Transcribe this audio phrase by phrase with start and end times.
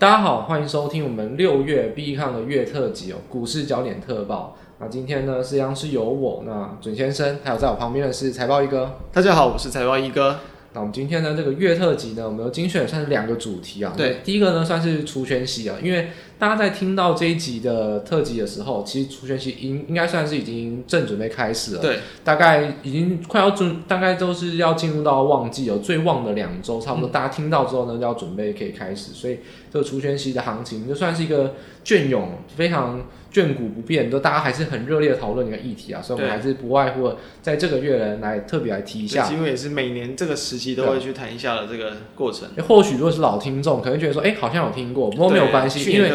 [0.00, 4.56] 大家好，欢迎收听我们六月必看的月特辑哦，股市焦点特报。
[4.78, 8.94] 那今天呢，实际上是由我那准先生，还有在我旁边的是财报一哥。
[9.12, 10.38] 大家好，我是财报一哥。
[10.72, 13.92] 那我们今天呢，这个月特辑呢，我们有精选算是两个主题啊。
[13.96, 21.82] 对，第一个呢算是除权息啊，因为大家在听到这一集的特辑的时候，其实除权息应应该算是已经正准备开始了。
[21.82, 29.38] 对，大概已经快要准，大概都是要进入到旺季，有最旺的两周，差不多大家听到之后呢，就要准备可以开始，所以
[29.72, 33.02] 这个除权息的行情就算是一个隽永非常。
[33.32, 42.48] 眷股不变，都大家还是很热烈的讨论一个议题啊，所以我们还是不外乎在这个月呢来特别来提一下，因为也是每年这个时期都会去谈一下的这个过程。
[42.66, 46.10] 或许如果是老听众，可能觉得说，哎、欸，好像有听过，不过没有关系，因为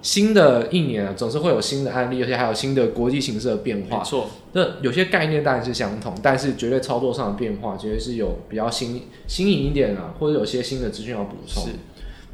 [0.00, 3.98] 新的一年啊，总是会有新的案例，而且还有新的国际形势的变化。
[3.98, 11.68] 没错，那有些概念当然是相同，但是绝对操作上的变化，绝对是有比较新新颖一点啊，或者有些新的资讯要补充。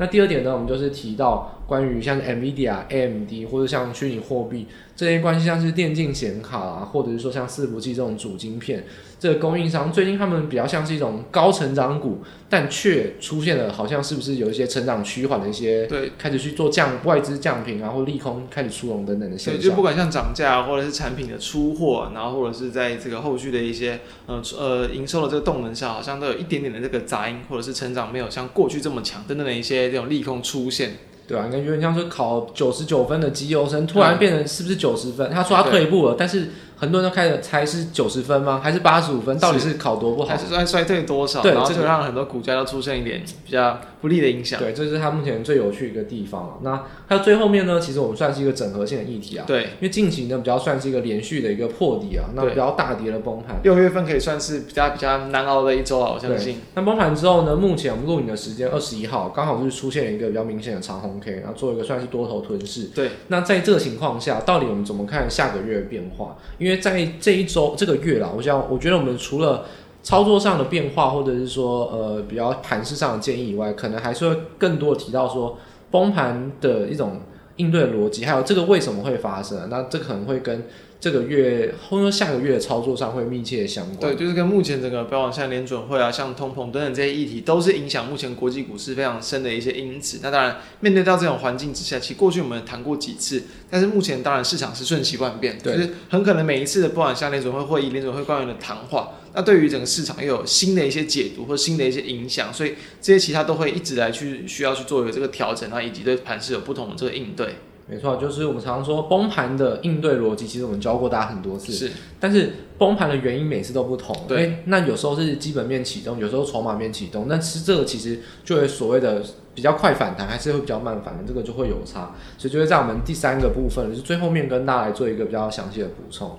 [0.00, 4.66] 那第二点呢，我们就是提到关于像 NVIDIA、AMD 或者像虚拟货币
[5.00, 8.84] 这些关系，像是电竞显卡啊，或者是说像伺服器这种主晶片。
[9.18, 12.18] 这个供应商最近他们比较像是一种高成长股，
[12.50, 19.62] 但却出现了好像是不是有一些成长趋缓的一些，对，开始去做降外资降频啊，或利空开始出笼等等的现象。
[19.62, 30.92] 对，就不管像涨价或者是产品的出货，然后或者是在这个后续的一些呃呃营收的这个动能下，好像都有一点点的这个杂音，或者是成长没有像过去这么强等等的一些这种利空出现。
[31.30, 35.30] 对啊，感觉像是考九十九分的绩优生，突然变成是不是九十分？
[35.30, 36.50] 他说他退步了，但是。
[36.80, 38.58] 很多人都开始猜是九十分吗？
[38.64, 39.38] 还是八十五分？
[39.38, 40.28] 到底是考多不好？
[40.30, 41.42] 还是衰衰退多少？
[41.42, 44.58] 对，然后就让很多股价都出现一点比较不利的影响。
[44.58, 46.54] 对，这是它目前最有趣的一个地方了。
[46.62, 47.78] 那还有最后面呢？
[47.78, 49.44] 其实我们算是一个整合性的议题啊。
[49.46, 53.60] 对，因为近期呢比较算是一个连续的一个破底啊，那比较大跌的崩盘。
[53.62, 56.60] 六月份可以算是比较比较难熬的一周啊，我相信。
[56.74, 57.54] 那崩盘之后呢？
[57.54, 62.84] 目前我们录影的时间二十一号，刚好就是出现了一个比较明显的长红 K，然后做一个算是多头吞噬。
[62.94, 63.10] 对。
[63.28, 66.38] 那在这个情况下，到底我们怎么看下个月的变化？
[66.56, 69.64] 因为为在这一周这个月啦，我想，我觉得我们除了
[70.02, 75.58] 操作上的变化，或者是说呃比较盘势上的建议以外，可能还是会更多的提到说
[75.90, 77.20] 崩盘的一种
[77.56, 79.68] 应对逻辑，还有这个为什么会发生？
[79.68, 80.64] 那这可能会跟。
[81.00, 84.00] 这个月或者说下个月的操作上会密切相关。
[84.00, 90.20] 对，就是跟目前整个，包括像联准会啊，像通膨等等这些议题，都是影响目前国际股市非常深的一些因子。
[90.22, 107.54] 那当然，面对到这种环境之下，其实过去我们谈过几次，但是目前当然市场是瞬息万变，就是很可能每一次的，不管像联准会会议、联准会官员的谈话，那对于整个市场又有新的一些解读或新的一些影响，所以这些其他都会一直来去需要去做一个这个调整，然后以及对盘势有不同的这个应对。
[107.90, 111.72] 没错，就是我们常常说崩盘的应对逻辑，其实我们教过大家很多次。
[111.72, 111.90] 是，
[112.20, 114.16] 但是崩盘的原因每次都不同。
[114.28, 117.26] 对，那有时候是基本面启动，有时候筹码面启动。
[117.26, 119.20] 那其实这个其实就会所谓的
[119.56, 122.14] 比较快反弹，还是会比较慢反弹，这个就会有差。
[122.38, 126.30] 所以就会在我们第三个部分，就是最后面跟大家来做一个比较详细的补充。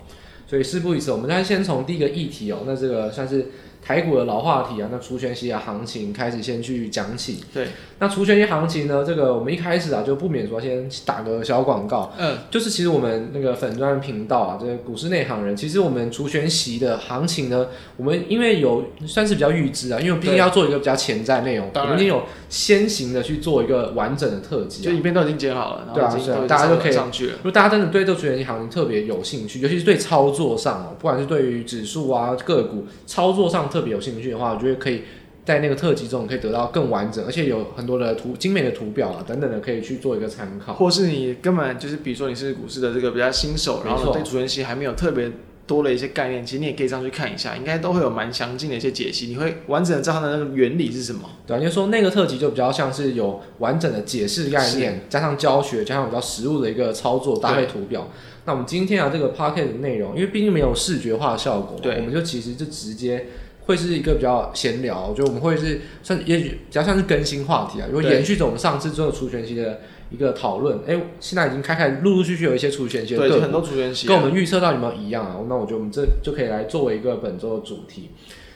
[0.47, 3.47] 所以事不宜迟，我们再先从第一个议题哦，那这个算是。
[3.81, 7.43] 台股的老话题啊，那除权息啊行情开始先去讲起。
[7.53, 7.67] 对，
[7.99, 12.13] 那除权息行情呢，这个我们一开始啊就不免说先打个小广告。
[12.17, 26.15] 嗯，就是其实我们那个粉专频道啊，这个股市内行人，其实我们除权息的行情呢，我们因为有算是比较预知啊，因为毕竟要做一个比较潜在内容，我们已经有先行的去做一个完整的特辑，就影片都已经剪好了，对啊，
[26.47, 27.33] 大家就可以上去了。
[27.37, 35.01] 如果大家真的对这除权息行情特别有兴趣，尤其是对操作上哦，不管是对于指数啊个股操作上特别有兴趣的话，我觉得可以
[35.43, 40.73] 在那个特辑中可以得到更完整，而且有很多的图、精美的图表啊等等的，可以去做一个参考。
[40.73, 45.31] 或是你根本就是，比如说你是股市的这个比较新手，然后对主人息还没有特别
[45.65, 51.21] 多的一些概念，其实你也可以上去看一下，应该都会有蛮详尽的一些解析，你会完整的知道它的那个原理是什么。
[51.47, 58.07] 对，因为说那个特辑就比较像是有完整的解释概念，加上教学，加上比较实物的一个操作搭配图表。
[58.45, 63.25] 那我们今天啊这个 p o c k e t 的内容，因为毕竟没有视觉化的效果，对，我们就其实就直接。
[63.65, 75.37] 会是一个比较闲聊，我觉得我们会是算也许比较像是更新话题啊，因为延续着我们上次做除权期的一个讨论，哎，现在已经开开陆陆续续有一些除权期的，对，很多除权期跟我们预测到有没有一样啊？
[75.47, 78.11] 那我觉得我们这就可以来作为一个本周的主题。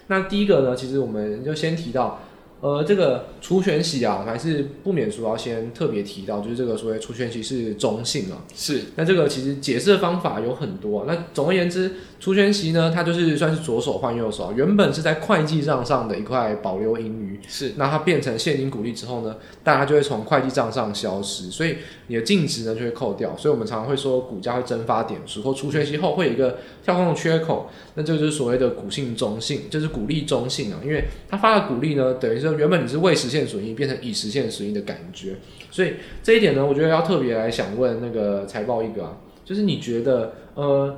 [0.07, 2.19] 那第一个呢，其实我们就先提到。
[2.61, 8.41] 呃，这个除权息啊，还是不免俗要先特别提到，就是这个所谓除权息是中性啊。
[8.55, 8.81] 是。
[8.95, 11.05] 那这个其实解释的方法有很多啊。
[11.07, 17.73] 那总而言之，除权息呢，它就是算是左手换右手，原本是在会计账上的一块保留盈余，是。
[17.75, 21.75] 那它变成现金股利之后呢，大家就会从会计账上消失，所以
[22.07, 23.35] 你的净值呢就会扣掉。
[23.37, 32.44] 所以我们常常会说股价会蒸发点数，或除权息后会有一个跳空的缺口，那这个就是所谓的股性中性，就是股利中性啊，因为它发的股利呢，等于是。
[32.45, 35.36] 说原本你是未实现损益变成已实现损益的感觉。
[35.71, 40.97] 所以这一点呢，我觉得要特别来想问那个财报一哥啊，就是你觉得呃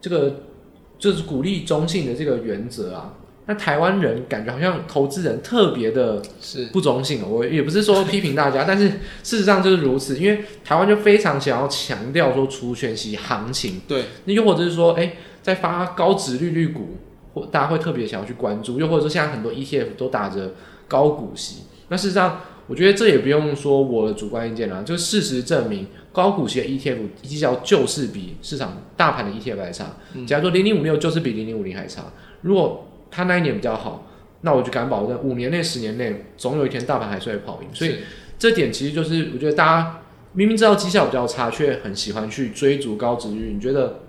[0.00, 0.42] 这个
[0.98, 3.14] 就是鼓励中性的这个原则啊。
[3.48, 8.88] 那台湾人感觉好像投资人特别的是不中性，我也不是说批评大家，但是
[9.22, 16.96] 事实上就是如此，因为台湾就非常想要强调说除权息行情，对，那又或者是说，哎、欸，在发高值利率股，
[17.36, 20.54] 或大家会特别想要去关注，又或者说现在很多 ETF 都打着
[20.88, 29.96] 高股息，那事实上我觉得这也不用说我的主观意见啦，就事实证明高股息的 ETF 绩效就是比市场大盘的 ETF 还差，
[30.26, 32.04] 假如说零零五六就是比零零五零还差，
[32.40, 34.06] 如果它那一年比较好，
[34.40, 37.68] 那我就敢保证，五年内、十年内，总有一天大盘还是会跑赢。
[37.72, 37.96] 所以
[38.38, 40.00] 这点其实就是，我觉得大家
[40.32, 43.52] 明明知道绩效比较差，却很喜欢去追逐高值率。
[43.54, 44.00] 你觉得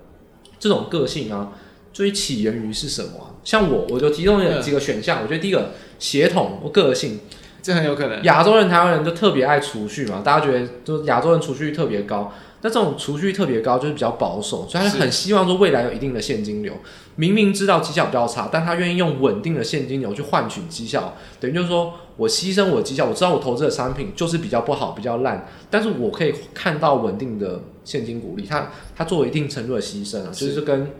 [0.59, 1.53] 这种个性啊，
[1.97, 3.33] 最起源于是什么啊？
[3.43, 5.23] 像我，我就提供了几个选项。
[5.23, 7.21] 我觉得第一个血统或个性，
[7.63, 8.21] 这很有可能。
[8.23, 12.31] 亚洲人、台湾人就特别爱储蓄嘛，大家觉得就亚洲人储蓄率特别高。
[12.61, 16.71] 那这种储蓄特别高，就是比较保守，所以他很希望说未来有一定的现金流。
[17.15, 28.45] 明明知道绩效比较差，但他愿意用稳定的现金流去换取绩效，等于就是说我牺牲我的绩效，我知道我投资的商品就是比较不好、比较烂，但是我可以看到稳定的现金股利。
[28.45, 30.91] 他他做一定程度的牺牲啊，就是跟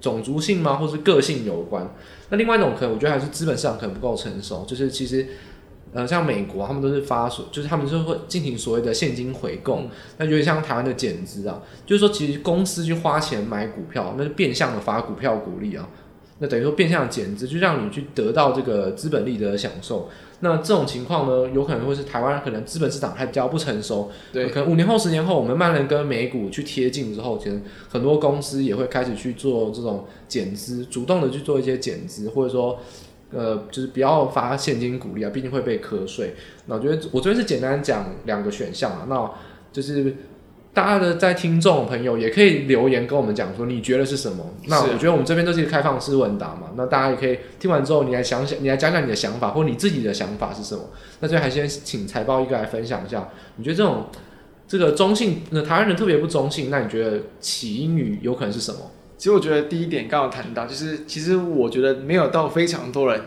[0.00, 1.88] 种族性吗，或是个性有关。
[2.30, 5.26] 那另外一种可能，我觉得还是资本市场可能不够成熟，就是其实。
[5.92, 9.82] 呃，像美国，他们都是发所，就是他们就会进行所谓的现金回购。
[10.18, 15.88] 那有点像台湾的减资啊，就是说其实公司去花钱买股票，那是变相的发股票股利啊。
[16.38, 20.08] 那等于说变相的减资，就让你去得到这个资本利得的享受。
[20.40, 24.10] 那这种情况呢，有可能会是台湾可能资本市场还比较不成熟。
[24.32, 32.78] 对，可能五年后、十年后，我们慢慢跟美股去贴近之后，其实很多公司也会开始去做这种减资，主动的去做一些减资，或者说。
[33.32, 36.34] 呃，就是不要发现金股利啊，毕竟会被课税。
[36.66, 39.30] 那我觉得我这边是简单讲两个选项啊，那
[39.72, 40.16] 就是
[40.72, 44.54] 大家的在听众朋友也可以留言跟我们讲说你觉得是什么。
[44.66, 50.82] 那我觉得我们这边都是一个开放式问答嘛，那大家也可以听完之后你来想想，你来讲讲你的想法或你自己的想法是什么。
[51.18, 54.06] 那最后还先请财报一个来分享一下，你觉得这种
[54.68, 58.78] 这个中性，那台湾人特别不中性，那你觉得起因于有可能是什么？
[59.18, 63.20] 其实我觉得第一点刚刚谈到，就是其实我觉得没有到非常多人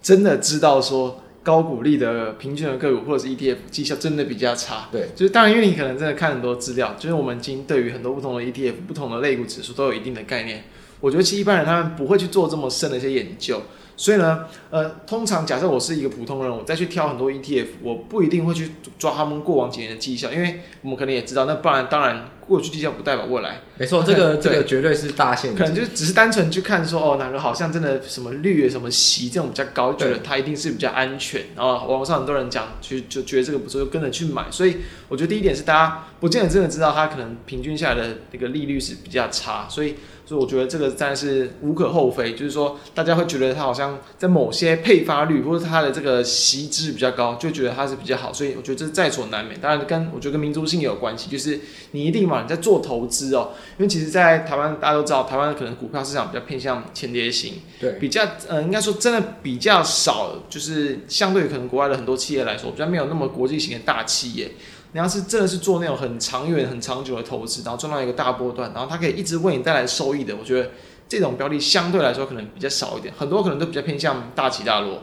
[0.00, 4.88] 真的知道说高股利的平均的个股或者是 ETF 绩效真的比较差。
[4.90, 10.64] 对，就是当然因为你可能真的看很多资料，就是我们已经对于很多不同的 ETF、不同的类股指数都有一定的概念。
[11.00, 13.62] 我觉得其实一般人他们不会去做这么深的一些研究。
[13.96, 23.60] 所以呢，呃，通常假设我是一个普通人，我再去挑很多 ETF，我不一定会去抓他们过往几年的绩效，因为我们可能也知道，那不然当然过去绩效不代表未来。
[23.76, 31.42] 没错，这个 这个绝对是大限，可能就只是单纯去看说，哦，哪个好像真的什么绿、什么席这种比较高，就觉得它一定是比较安全。
[31.56, 34.46] 然后网络上很多人讲，就就觉得这个不错，就跟着去买。
[34.50, 39.96] 所以我觉得第一点是大家不见得真的知道它可能平均下来的那个利率是比较差，所以。
[40.26, 48.32] 所以我觉得这个当然是无可厚非，就是说大家会觉得它好像在某些配发率或者它的这个息支比较高，就觉得它是比较好。
[48.32, 49.60] 所以我觉得这在所难免。
[49.60, 51.60] 当然跟我觉得跟民族性也有关系，就是
[51.90, 64.52] 你一定嘛，你在做投资哦，因为其实，在台湾大家都知道，台湾可能股票市场比较偏向前跌型，对，比较呃应该说真的比较少，就是相对于可能国外的很多企业来说，比较没有那么国际型的大企业。
[64.94, 70.70] 你要是真的是做那种很长远、很长久的投资，然后赚到一个大波段，然后它可以一直为你带来收益的，我觉得
[71.08, 75.02] 这种标的相对来说可能比较少一点，很多可能都比较偏向大起大落。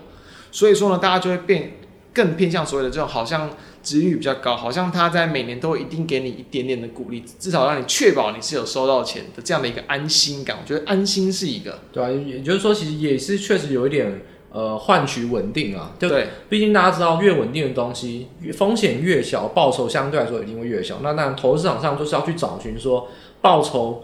[0.49, 1.73] 所以说呢，大家就会变
[2.13, 3.49] 更偏向所谓的这种好像
[3.83, 10.57] 值率比较高，好像它在每年都一定给你一点点的鼓励，至少让你确保你是有收到钱的这样的一个安心感。
[10.61, 14.21] 我觉得安心是一个，对啊，也就是说，其实也是确实有一点。
[14.51, 20.97] 呃，换取稳定啊，对，毕竟大家知道，越稳定的东西，风险越小，报酬相对来说一定会越小。
[21.01, 23.07] 那当然，投资市场上就是要去找寻说，
[23.41, 24.03] 报酬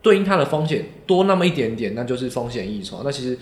[0.00, 3.02] 对应它的风险多那么一点点，那就是风险溢酬。
[3.04, 3.38] 那其实。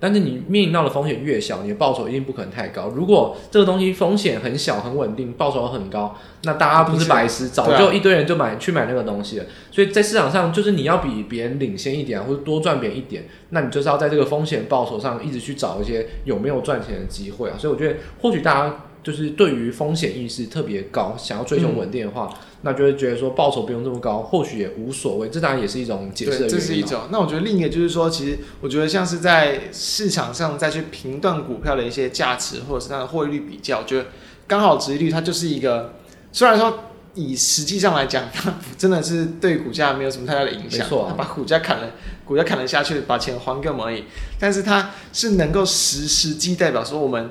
[0.00, 2.88] 但是你面临到的风险越小，你的报酬一定不可能太高。
[2.88, 9.44] 如果这个东西风险很小、很稳定，报酬很高，那大家不是白痴，早就一堆人就买去买那个东西了。
[9.70, 17.56] 所以在市场上，就是你要比别人领先一点，或者多赚别人一点，那你就是要在这个风险报酬上一直去找一些有没有赚钱的机会啊。
[17.58, 18.84] 所以我觉得，或许大家。
[19.02, 25.30] 就是对于风险意识特别高，想要追求稳定的话，嗯、那就会觉得说报酬不用这么高，或许也无所谓。
[25.30, 26.46] 这当然也是一种解释。
[26.46, 27.02] 这是一种。
[27.10, 34.08] 那我觉得另一个就是说，其实我觉得像是在市场上再去评断股票的一些价值，或者是它的获利率比较，我觉得
[34.46, 35.94] 刚好值利率它就是一个，
[36.30, 36.80] 虽然说
[37.14, 40.78] 以实际上来讲，它真的是对股价没有什么太大的影响。
[40.80, 41.90] 没错啊，它把股价砍了，
[42.26, 44.04] 股价砍了下去，把钱还给我们而已。
[44.38, 47.30] 但是它是能够实实际代表说我们。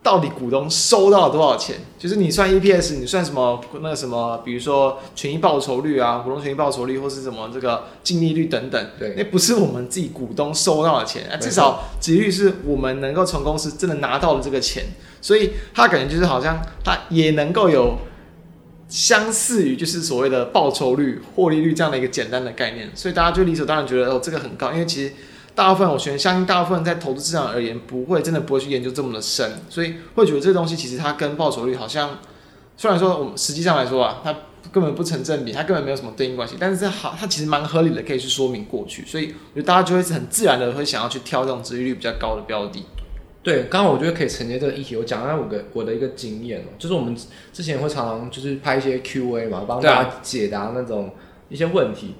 [0.00, 1.76] 到底股东收到了多少钱？
[1.98, 8.90] 就是你算 EPS，你算什么那个什么，比如说权益报酬率啊，股东权益报酬率，或是什么这个净利率等等。
[8.98, 14.84] 对，那不是我们自己股东收到的钱，啊，至少几率是我们能够从公司真的拿到了这个钱，
[15.20, 17.98] 所以他感觉就是好像他也能够有
[18.88, 25.12] 相似于就是所谓的报酬率、获利率这样的一个简单的概念，所以大家就理所当然觉得哦，这个很高，因为其实。
[25.58, 32.16] 大部分我觉得相信大部分在投资市场而言，不会真的不会去研究这么的深，所以会觉得这个东西其实它跟报酬率好像，
[32.76, 34.32] 虽然说我们实际上来说啊，它
[34.70, 42.84] 根本不成正比，它根本没有什么对应关系，但是它好，它其实蛮合理的，可以去说明过去，所以我觉得大家就会是很自然的会想要去挑这种收益率比较高的标的。
[43.42, 47.16] 对，刚好我觉得可以承接这个议题，我讲一下我个我的一个经验哦，就是我们
[47.52, 51.10] 之前会常常就是拍一些 Q&A 嘛，帮大家解答那种
[51.48, 52.14] 一些问题。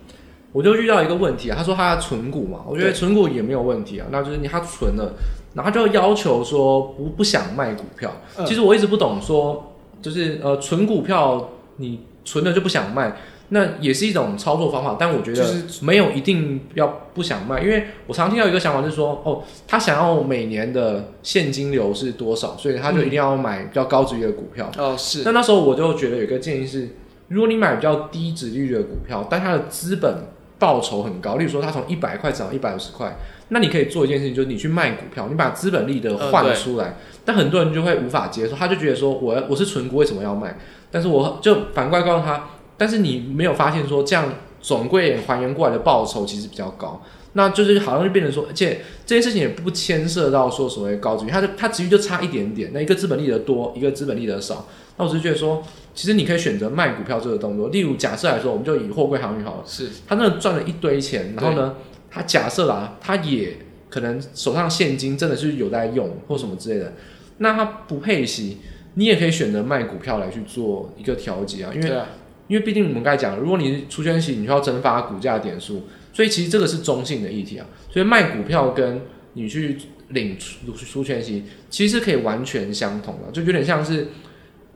[0.59, 5.15] 我就遇到一个问题啊，他说他存股嘛，我觉得存股也没有问题啊，那就是你他存了，
[5.55, 8.11] 然后他就要求说不不想卖股票。
[8.37, 13.17] 嗯、其实我一直不懂说，就是呃存股票你存了就不想卖，
[13.50, 15.45] 那也是一种操作方法，但我觉得
[15.81, 24.69] 没有一定要不想卖，因为我常听到一个想法就是说，哦，他想要每年的现金流是多少，所以他就一定要买比较高殖利率的股票。
[24.77, 25.23] 哦，是。
[25.25, 26.88] 那那时候我就觉得有一个建议是，
[27.29, 30.25] 如果你买比较低值利率的股票，但它的资本
[30.59, 33.17] 报酬很高，例如说它从一百块涨到一百五十块，
[33.49, 36.85] 那你可以做一件事情，就是你去卖股票，你把资本利得换出来。
[36.87, 40.59] 呃、但很多人就会无法接受，他就觉得说我我是存股，为什么要卖？
[40.91, 47.00] 但是我就反过来告诉他，但是你没有发现说这样总归还原过来的报酬其实比较高，
[47.35, 54.67] 那就是好像就变成说，而且这件事情也不牵涉到说所谓高殖利率，它的它殖利率就差一点点，那一个资本利得多，一个资本利得少。
[54.99, 55.62] 那我是觉得说，
[55.95, 57.69] 其实你可以选择卖股票这个动作。
[57.69, 61.76] 例如，假设来说，我们就以货柜航运好了，是他那赚了一堆钱，然后呢，
[62.11, 66.95] 他假设啦，他也可能手上现金真的是有在用或什么之类的，
[67.38, 68.59] 那他不配息，
[68.95, 72.07] 你也可以选择卖股票来去做一个调节啊，因为、啊、
[72.49, 77.64] 因为毕竟我们刚才讲，如果你是除权息，你就要蒸发股价点数，所以其实这个是中性的议题啊。
[77.88, 79.00] 所以卖股票跟
[79.35, 79.78] 你去
[80.09, 84.09] 领出出权息，其实是可以完全相同的，就有点像是。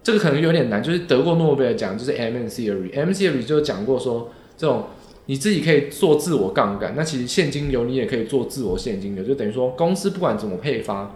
[0.03, 2.93] 这个可能有点难，就是得过诺贝尔奖，就是 M N theory。
[2.93, 4.87] M theory 就讲过说，这种
[5.27, 11.15] 你自己可以做自我杠杆，那其实现金流你也可以做自我现金流，就等于说公司不管怎么配发，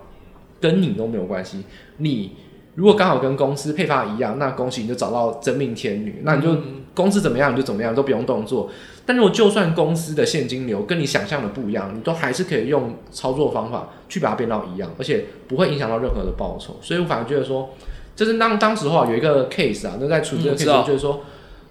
[0.60, 1.64] 跟你都没有关系。
[1.96, 2.36] 你
[2.76, 6.56] 如果刚好跟公司配发一样，那恭喜你就找到真命天女，那你就
[6.94, 8.70] 公司怎么样你就怎么样，都不用动作。
[9.04, 16.76] 但如果就算公司的现金流跟你想象的不一样，你都还是可以用操作方法去把它变到一样，而且不会影响到任何的报酬。
[16.80, 17.70] 所以我反而觉得说。
[18.16, 21.20] 就是当当时话有一个 case 啊，那在处理这个 case，就是说，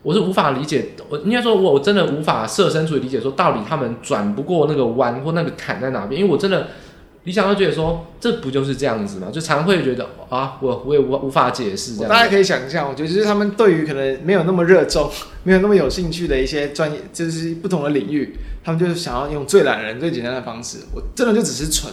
[0.03, 6.21] 我是无法理解，我应该说，我真的无法设身处地理解，说到底他们转不过那个弯或那个坎在哪边？
[6.21, 6.67] 因为我真的
[7.23, 9.29] 理想会觉得说，这不就是这样子吗？
[9.33, 12.09] 就常会觉得啊，我我也无无法解释这样。
[12.09, 15.09] 大家可以想象，我觉得就是他们对于可能没有那么热衷、
[15.43, 20.77] 没有那么有兴趣的一些专业，就是不同的领域，他们就是想要用最懒人、最简单的方式。
[20.93, 21.91] 我真的就只是存。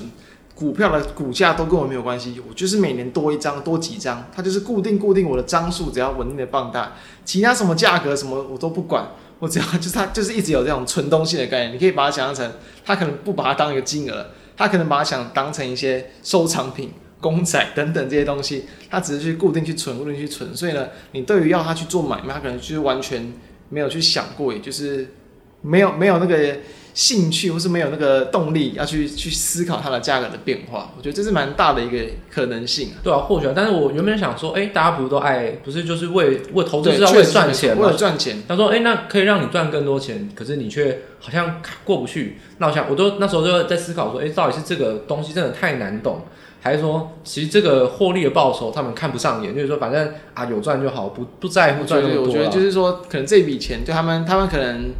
[0.54, 6.92] 股票的股价都跟我没有关系，我就是每年多一张多几张，它就是固定固定我的张数，只要稳定的放大，
[7.24, 12.52] 其他什么价格什么我都不管，我只要 就是它就是一直有这种存东西的概念，你可以把它想象成，
[12.84, 23.32] 它可能不把它当一个金额，它可能把它想当成一些收藏品、公仔等等这些东西，它只是去固定去存，固定去存，所以呢，你对于要它去做买卖，它可能就是完全
[23.70, 25.14] 没有去想过，也就是
[25.62, 26.56] 没有没有那个。
[26.94, 31.98] 兴趣或是没有那个动力要去去思考它的价格的变化，我觉得这是蛮大的一个
[32.30, 33.00] 可能性啊。
[33.02, 37.86] 对啊，或许啊，但是我原本想说，哎、欸，大家不是都爱，不是就是为为投资是要为赚钱嘛？
[37.86, 38.42] 为了赚钱。
[38.46, 42.38] 他说，哎、欸，那可以让你赚更多钱，可是你却好像过不去。
[42.58, 46.20] 那我想，我都那时候就在思考说，哎、欸，到底是这个东西真的太难懂，
[46.60, 52.24] 还是说其实这个获利的报酬他们看不上眼，就是说反正啊有赚就好，不不在乎赚那么多。
[52.24, 54.90] 我觉得就是说，可能这笔钱对他们，他们可能。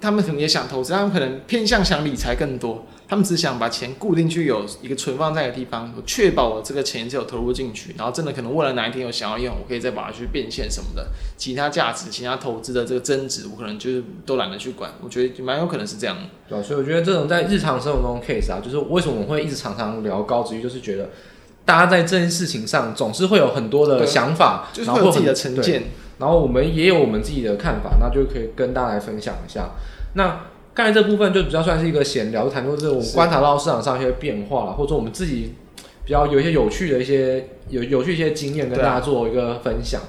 [0.00, 2.86] 他们可能也想投资，他们可能偏向想理财更多。
[3.08, 11.08] 他们只想把钱固定去有一个存放在的地方，确保我这个钱只有投入进去，然后真的可能为了哪一天有想要用，我可以再把它去变现什么的。
[11.36, 14.92] 其他价值、其他投资的这个增值，我可能就是都懒得去管。
[15.02, 16.16] 我觉得蛮有可能是这样。
[16.48, 21.10] 对啊，所以我觉得这种在日常生活中的 case 啊，就是为什么我们会一直常常聊高值率，就是觉得
[21.66, 25.82] 大家在这件事情上总是会有很多的想法，就是会有自己的成见。
[26.22, 29.70] 然后我们也有我们自己的看法，那就可以跟大家来分享一下。
[30.14, 35.54] 那刚才这部分就比较算是一个闲聊，谈就是我们观察到市场上一些变化了，或者说我们自己
[36.04, 40.00] 比较有一些有趣的一些有有趣一些经验跟大家做一个分享。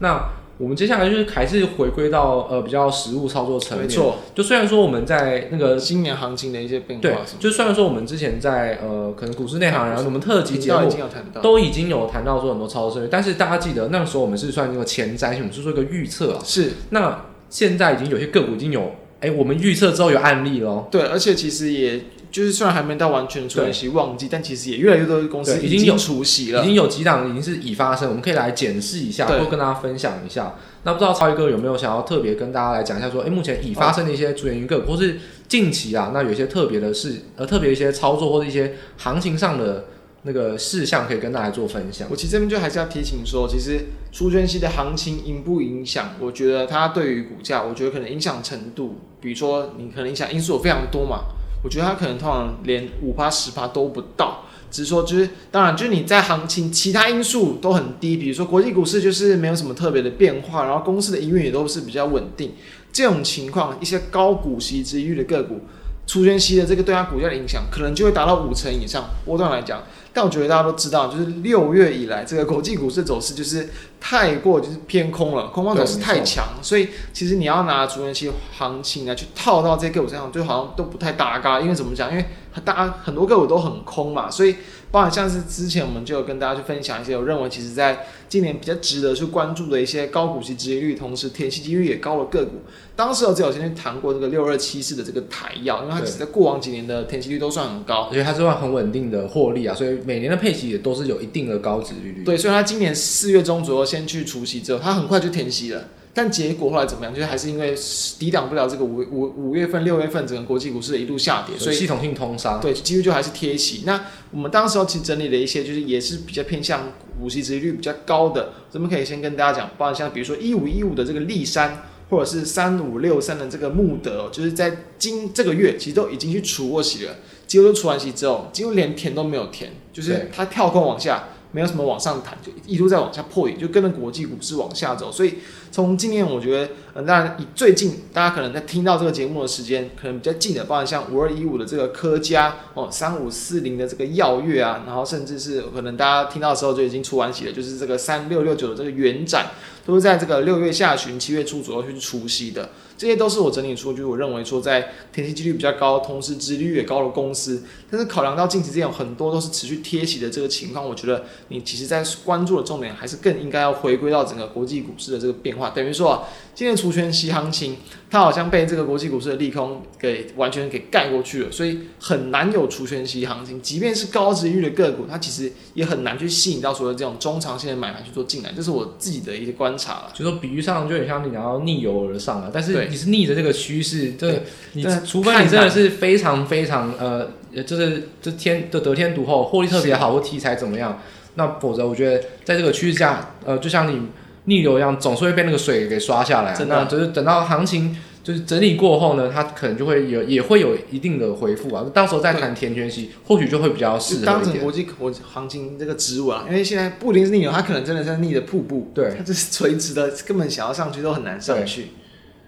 [0.00, 0.22] 那
[0.62, 3.88] 我们接下来就是还是回归到呃比较实务操作层面。
[3.88, 16.38] 没错，就虽然说我们在那个今年行情的一些变化，对，就虽然说我们之前在呃可能股市内行，然后我们特辑节目已经有谈到，都已经有谈到说很多操作策略，但是大家记得那个时候我们是算一个前瞻，我们是做一个预测啊。
[16.44, 20.86] 是，那现在已经有些个股已经有，哎，我们预测之后有案例了。
[20.92, 22.00] 对，而且其实也。
[22.32, 30.54] 就是虽然还没到完全除权息旺季，但其实也越来越多的公司已经有除息了，已经有几档已经是已发生，我们可以来检视一下，或跟大家分享一下。
[30.84, 39.84] 那不知道超一哥有没有想要特别跟大家来讲一下说，说哎，目前已发生的一些除权息个股，或是近期啊，那有一些特别的事，呃，特别一些操作或者一些行情上的
[40.22, 42.08] 那个事项，可以跟大家做分享。
[42.10, 46.14] 我其实这边就还是要提醒说，其实除权息的行情影不影响？
[46.18, 51.24] 我觉得它对于股价，我觉得可能影响程度，比如说你可能影响因素有非常多嘛。
[51.62, 62.52] 我觉得它可能通常连五趴十趴都不到，只是说就是当然就是你在行情其他因素都很低，比如说国际股市就是没有什么特别的变化，然后公司的营运也都是比较稳定，
[62.92, 65.60] 这种情况一些高股息之域的个股，
[66.06, 69.82] 除权息的这个对它股价的影响可能就会达到五成以上，波段来讲。
[70.12, 81.60] 但我觉得大家都知道，就是六月以来这个国际股市走势就是太过就是偏空了，空方走势太强，所以其实你要拿主权期行情来去套到这个个股身上，就好像都不太搭嘎。
[81.60, 82.10] 因为怎么讲？
[82.10, 82.24] 因为
[82.64, 84.56] 大家很多个股都很空嘛，所以
[84.90, 92.52] 包含像是之前我们就有跟大家去分享一些，我认为其实在今年比较值得去关注的一些高股息殖利率，同时填息几率也高的个股。
[92.96, 102.24] 当时我只有先去谈过这个六二七四的这个台药，因为它其实在过往几年的填息率都算很高，而且它是算很稳定的获利啊，所以每年的配息也都是有一定的高值利率。
[102.24, 105.88] 对，所以它今年四月中左右先去除息之后，它很快就填息了。
[106.14, 107.14] 但结果后来怎么样？
[107.14, 107.74] 就是还是因为
[108.18, 112.58] 抵挡不了这个五五五月份、六月份整个国际股市的一度下跌，所以系统性通杀。
[112.58, 113.84] 对，几乎就还是贴息。
[113.86, 113.98] 那
[114.30, 127.16] 我们当时候其实整理了一些，就是也是比较偏向股息殖利率比较高的，咱们可以先跟大家讲，包括像比如说一五一五的这个利山，或者是三五六三的这个穆德，就是在今这个月其实都已经去除过息了，
[127.46, 131.28] 几乎都除完息之后，几乎连填都没有填，就是它跳空往下。
[131.52, 135.12] 没有什么往上弹，就一路在往下破底，就跟着国际股市往下走。
[135.12, 135.34] 所以
[135.70, 149.50] 从今年，我觉得，嗯，当然以最近大家可能在听到这个节目的时间，可能比较近的，包含像五二一五的这个科佳哦，三五四零的这个耀月啊，然后甚至是可能大家听到的时候就已经出完息了，就是这个三六六九的这个元展，
[149.84, 152.70] 都是在这个六月下旬、七月初左右去除息的。
[152.96, 157.62] 这些都是我整理出，就是我认为说在填息几率比较高，同时殖利率也高的公司。
[157.90, 165.70] 但是考量到近期这样很多都是持续贴息的这个情况，我觉得你其实在关注的重点还是更应该要回归到整个国际股市的这个变化。
[165.70, 166.22] 等于说啊，
[166.54, 167.76] 今天除权息行情，
[168.12, 173.62] 它好像被这个国际股市的利空给完全给盖过去了，所以很难有除权息行情。
[173.62, 178.52] 即便是高殖利率的个股，它其实也很难去吸引到所有这种中长线的买盘去做进来。
[178.54, 180.12] 这是我自己的一些观察了。
[180.12, 182.82] 就说比喻上就很像你要逆流而上了，但是。
[182.90, 187.26] 你是逆着这个趋势，对，你除非你真的是非常非常呃，
[187.64, 191.00] 就是这天的得天独厚，获利特别好，或题材怎么样，
[191.36, 194.08] 那否则我觉得在这个趋势下，呃，就像你
[194.44, 196.52] 逆流一样，总是会被那个水给刷下来。
[196.52, 201.84] 真的，就是等到行情就是整理过后呢，它可能就会有也会有一定的回复啊。
[201.94, 204.26] 到时候再谈填权息，或许就会比较适合。
[204.26, 211.88] 当成国际国行情这个植物啊，因为现在不一定是逆流，它可能真的是逆的瀑布，对，它就是垂直的，根本想要上去都很难上去。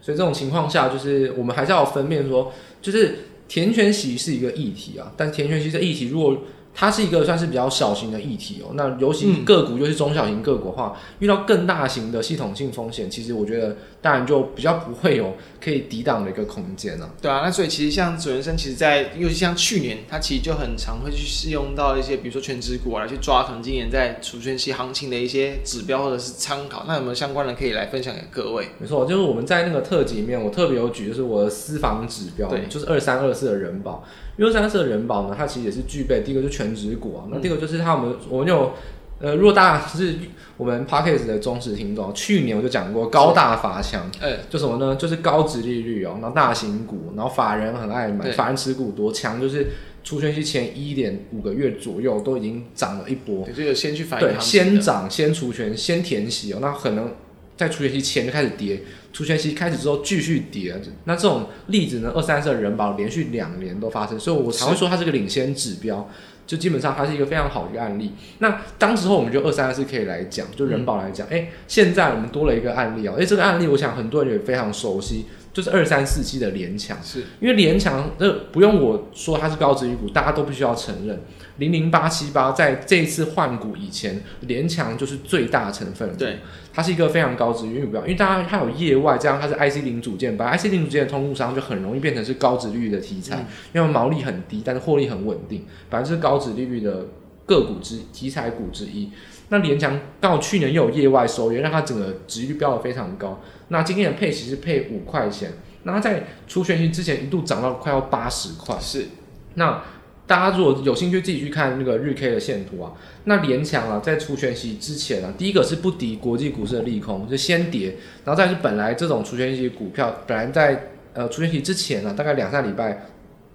[0.01, 2.53] 所以这种情况下，就是我们还是要分辨说，
[2.83, 6.37] 就是填权息是一个议题啊，但填权息这议题如果。
[6.75, 17.11] 它是一个算是比较小型的议题哦，那尤其个股又是中小型个股的话，嗯、遇到更大型的系统性风险，其实我觉得当然就比较不会有 可以抵挡的一个空间了。
[17.23, 26.85] 对啊，那所以其实像准先生，其实在尤其像去年，他其实就很常会去适用到一些，比如说全值股啊，来去抓可能今年在除权期行情的一些指标或者是参考。
[26.87, 28.69] 那有没有相关的可以来分享给各位？
[28.79, 34.05] 没错，就是我们在那个特辑里面，我特别有举，就是我的私房指标，对，就是二三二四的人保。
[34.37, 38.73] 因为三四的人保呢，它其实也是具备第一个就是权值股啊，那第二个就是它我们我们有
[39.21, 40.17] 呃，如果大家是
[40.57, 44.97] 我们 Podcast 的忠实听众，去年我就讲过高大法强，哎，就什么呢？
[44.97, 49.69] 就是高值利率哦，然后大型股，然后法人很爱买，法人持股多强，就是
[50.03, 57.13] 出权期前一点五个月左右都已经涨了一波，这个先去反映，对，先涨先除权先填息哦，那可能。
[57.57, 60.75] 在除权期前就开始跌，除权期开始之后继续跌，
[61.05, 66.11] 那这种例子呢，二三四的人保连续两年都发生，所以我才会说它是个领先指标，
[66.47, 68.13] 就基本上它是一个非常好的一个案例。
[68.39, 77.21] 那当时候我们就二三四可以来讲，就人保来讲，哎、现在我们多了一个案例哦，哎、欸，这个案例我想很多人也非常熟悉，就是二三四七的联强，是。
[77.41, 81.21] 因为联强这不用我说它是高殖利率股，大家都必须要承认，
[81.59, 86.39] 零零八七八在这一次换股以前，联强就是最大成分，对，
[86.73, 97.07] 它是一个非常高值利率股，因为大家它有业外，这样它是 IC 零组件，把 IC 零组件的通路商就很容易变成是高值利率的题材，嗯、因为毛利很低，但是获利很稳定，反正是高值利率的
[97.47, 99.11] 个股之题材股之一。
[99.51, 103.41] 那联强刚好去年又有业外收益，让它整个值率飙得非常高。
[103.69, 108.75] 那今天的配息是配五块钱，那它在除权息之前一度涨到快要八十块。
[108.81, 109.07] 是，
[109.55, 109.83] 那
[110.27, 112.93] 大家如果有兴趣自己去看那个日 K 的线图啊，
[113.25, 123.07] 那联强啊在除权息之前啊，第一个是不敌国际股市的利空，就先跌，然后再是本来这种除权息股票本来在呃除权息之前啊，大概两三礼拜，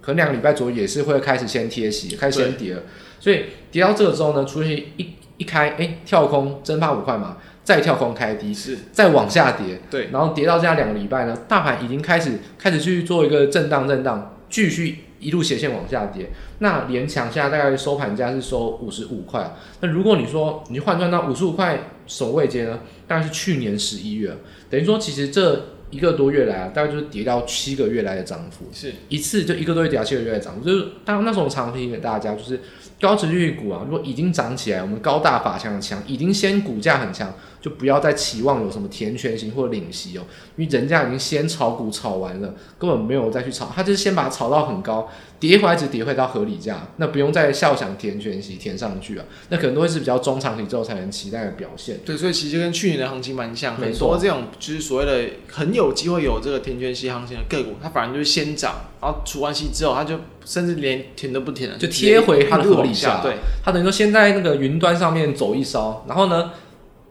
[0.02, 2.84] 可能两个礼拜左右也是会开始先贴息，开始先跌了，
[3.20, 5.10] 所以跌到这个之后呢，除权息一。
[5.40, 16.30] 一开，哎、欸，跳空蒸发五块嘛，再跳空开低，是，再往下跌，对，然后跌到这样两个礼拜呢，大盘已经开始开始去做一个震荡，震荡，继续一路斜线往下跌。
[16.60, 24.36] 那联强现在大概收盘价是收五十五块，那如果你说你换算到五十五块守位阶呢，大概是去年十一月，
[24.70, 25.66] 等于说其实这。
[25.92, 32.62] 一个多月来啊，大概就是跌到七个月来的涨幅，是一次就一个多月跌到七个月来的涨幅，就是当那时候常提醒给大家，就是
[33.00, 40.22] 高值率股啊，如果已经涨起来，我们高大法强的强，已经先股价很强，就不要再期望有什么填权型或领息哦，
[40.58, 45.10] 因为人家已经先炒股炒完了，根本没有再去炒，他就是先把它炒到很高。
[45.40, 51.98] 跌回来只跌回到合理价，那不用再笑想填权息填上去啊，那可能都会是比较中长期之后才能期待的表现。
[52.06, 63.22] 对，所以其实跟去年的行情蛮像，很多这种就是所谓的很有机会有这个填权息行情的个股，它反而就是先涨，然后除完息之后，它就甚至连填都不填了，就贴回它的合理价。
[63.22, 66.52] 对，它等于说先在那个云端上面走一遭，然后呢，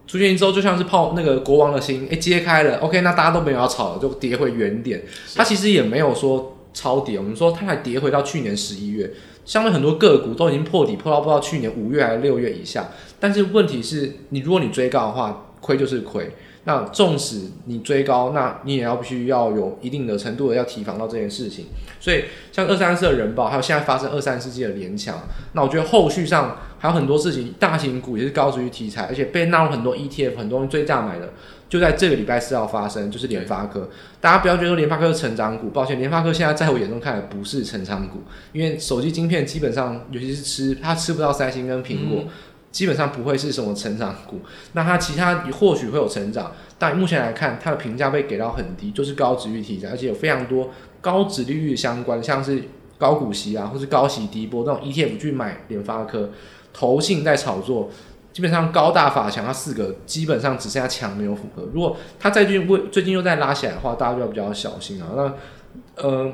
[0.09, 5.03] 出现之后就像是泡那个国王的心，哎，揭开了，OK，那大家都没有要炒了，就跌回原点。
[5.37, 6.57] 它其实也没有说。
[6.75, 9.11] 超跌，我们说它还跌回到去年十一月，
[9.45, 12.91] 相对很多个股都已经破底，破到不知道去年五月还是六月以下。
[13.19, 16.31] 但是问题是你如果你追高的话，亏就是亏。
[16.69, 21.65] 那纵使你追高，那你也要必须要有一定的程度的要提防到这件事情。
[21.99, 25.19] 所以像二三四的人保，还有现在发生二三四 G 的联强，
[25.55, 31.31] 那我觉得后续上还有很多事情，大型股也是高殖利率题材，而且被纳入很多 ETF，很多人追价买的。
[31.71, 33.91] 就在这个礼拜四要发生，就是联发科。
[34.23, 38.21] 大家不要觉得联发科是成长股，抱歉，联发科现在在我眼中看来不是成长股，
[38.53, 42.29] 因为手机晶片基本上，尤其是吃它吃不到三星跟苹果，嗯、
[42.71, 44.41] 基本上不会是什么成长股。
[44.73, 52.63] 那它其他或许会有成长，但目前来看，它的评价被给到很低，就是高值率题材，而且有非常多高值利率相关，像是
[52.99, 56.31] 高股息啊，或是高息低波这种 ETF 去买联发科，
[56.73, 57.91] 投信在炒作。
[58.31, 61.63] 基本上高大法强，它四个基本上只剩下强没有符合。
[61.73, 65.09] 如果它最近为最近又再拉起来的话，大家就要比较小心啊。
[65.17, 65.35] 那
[65.97, 66.33] 呃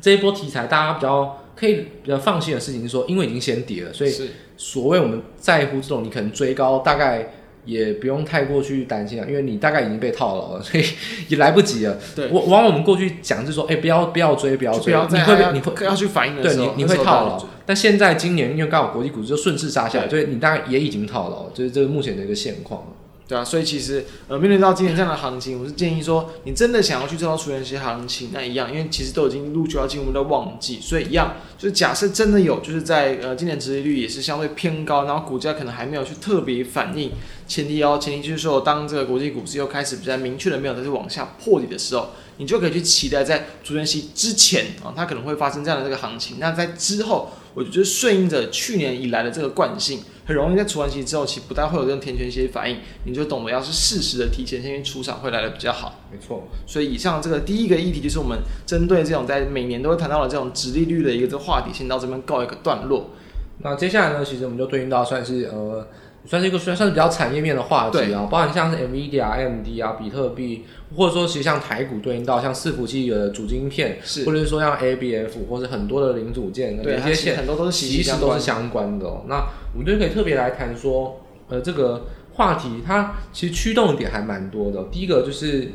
[0.00, 4.12] 这一波题材，大家比较可以比较放心的事情是说，因为已经先跌了，所以
[4.56, 7.32] 所谓我们在乎这种你可能追高大概。
[7.66, 10.84] 也不用太过去担心啊，因为你大概已经被套牢了，所以
[11.28, 11.96] 也来不及了。
[12.14, 17.42] 对，往往我们过去讲是说，哎、欸，不要不要追，不要追，要你会你会要去反应的时候，对，你你会套牢。
[17.64, 22.86] 但现在今年因为刚好国际股市就顺势杀下来，所以你大概也已经套牢，就是这是目前的一个现况。
[23.26, 37.12] 对啊，所以其实呃，面对到今年这样的行情，我是建议说，你真的想要去做到除权息行情，那一样，因为其实都已经陆续要进入到旺季，所以一样，就是假设真的有，就是在呃今年殖利率也是相对偏高，然后股价可能还没有去特别反应，
[37.48, 50.00] 前提哦，前提就是说，当这个国际股市又开始比较明确的没有再去往下破底的时候，你就可以去期待在除权息之前啊，它可能会发生这样的这个行情，那在之后，我觉得顺应着去年以来的这个惯性。
[50.26, 56.00] 很容易在除完息之后，其实不太会有这种填权息反应，你就懂得要是适时的提前先去出场，会来的比较好。
[56.10, 63.10] 没错，所以以上这个第一个议题就是我们针对这种在每年都会谈到的这种直利率的一个这个话题，先到这边告一个段落。
[63.58, 65.86] 那接下来呢，其实我们就对应到算是呃。
[66.26, 70.64] 算是一个算算是比较产业面的话题啊，包含像是 NVIDIA、AMD 啊、比特币，
[70.96, 79.24] 或者说其实像台股对应到像伺服器的主晶片，是，或者是说像 ABF 或者很多的零组件、连接线，很多都是其实都是相关的哦。
[79.28, 84.84] 那我们就可以特别来谈说，呃，这个话题它其实驱动点还蛮多的。
[84.90, 85.72] 第一个就是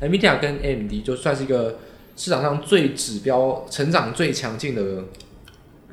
[0.00, 1.78] NVIDIA 跟 AMD 就算是一个
[2.16, 5.04] 市场上最指标、成长最强劲的。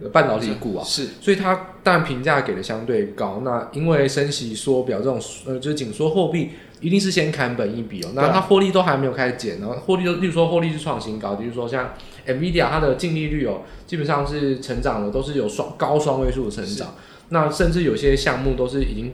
[0.09, 3.41] 半导体股啊，是，所以它当然评价给的相对高。
[3.45, 8.09] 那因为升息缩表这种，呃，就是紧缩货币，一定是先砍本一笔哦。
[8.15, 11.93] 那它获利都还没有开始减，然后获利都，例如说获利是创新高，比如说像
[12.25, 16.95] NVIDIA 它的净利率哦，基本上是成长的，都是有双高双位数的成长。
[17.29, 19.13] 那甚至有些项目都是已经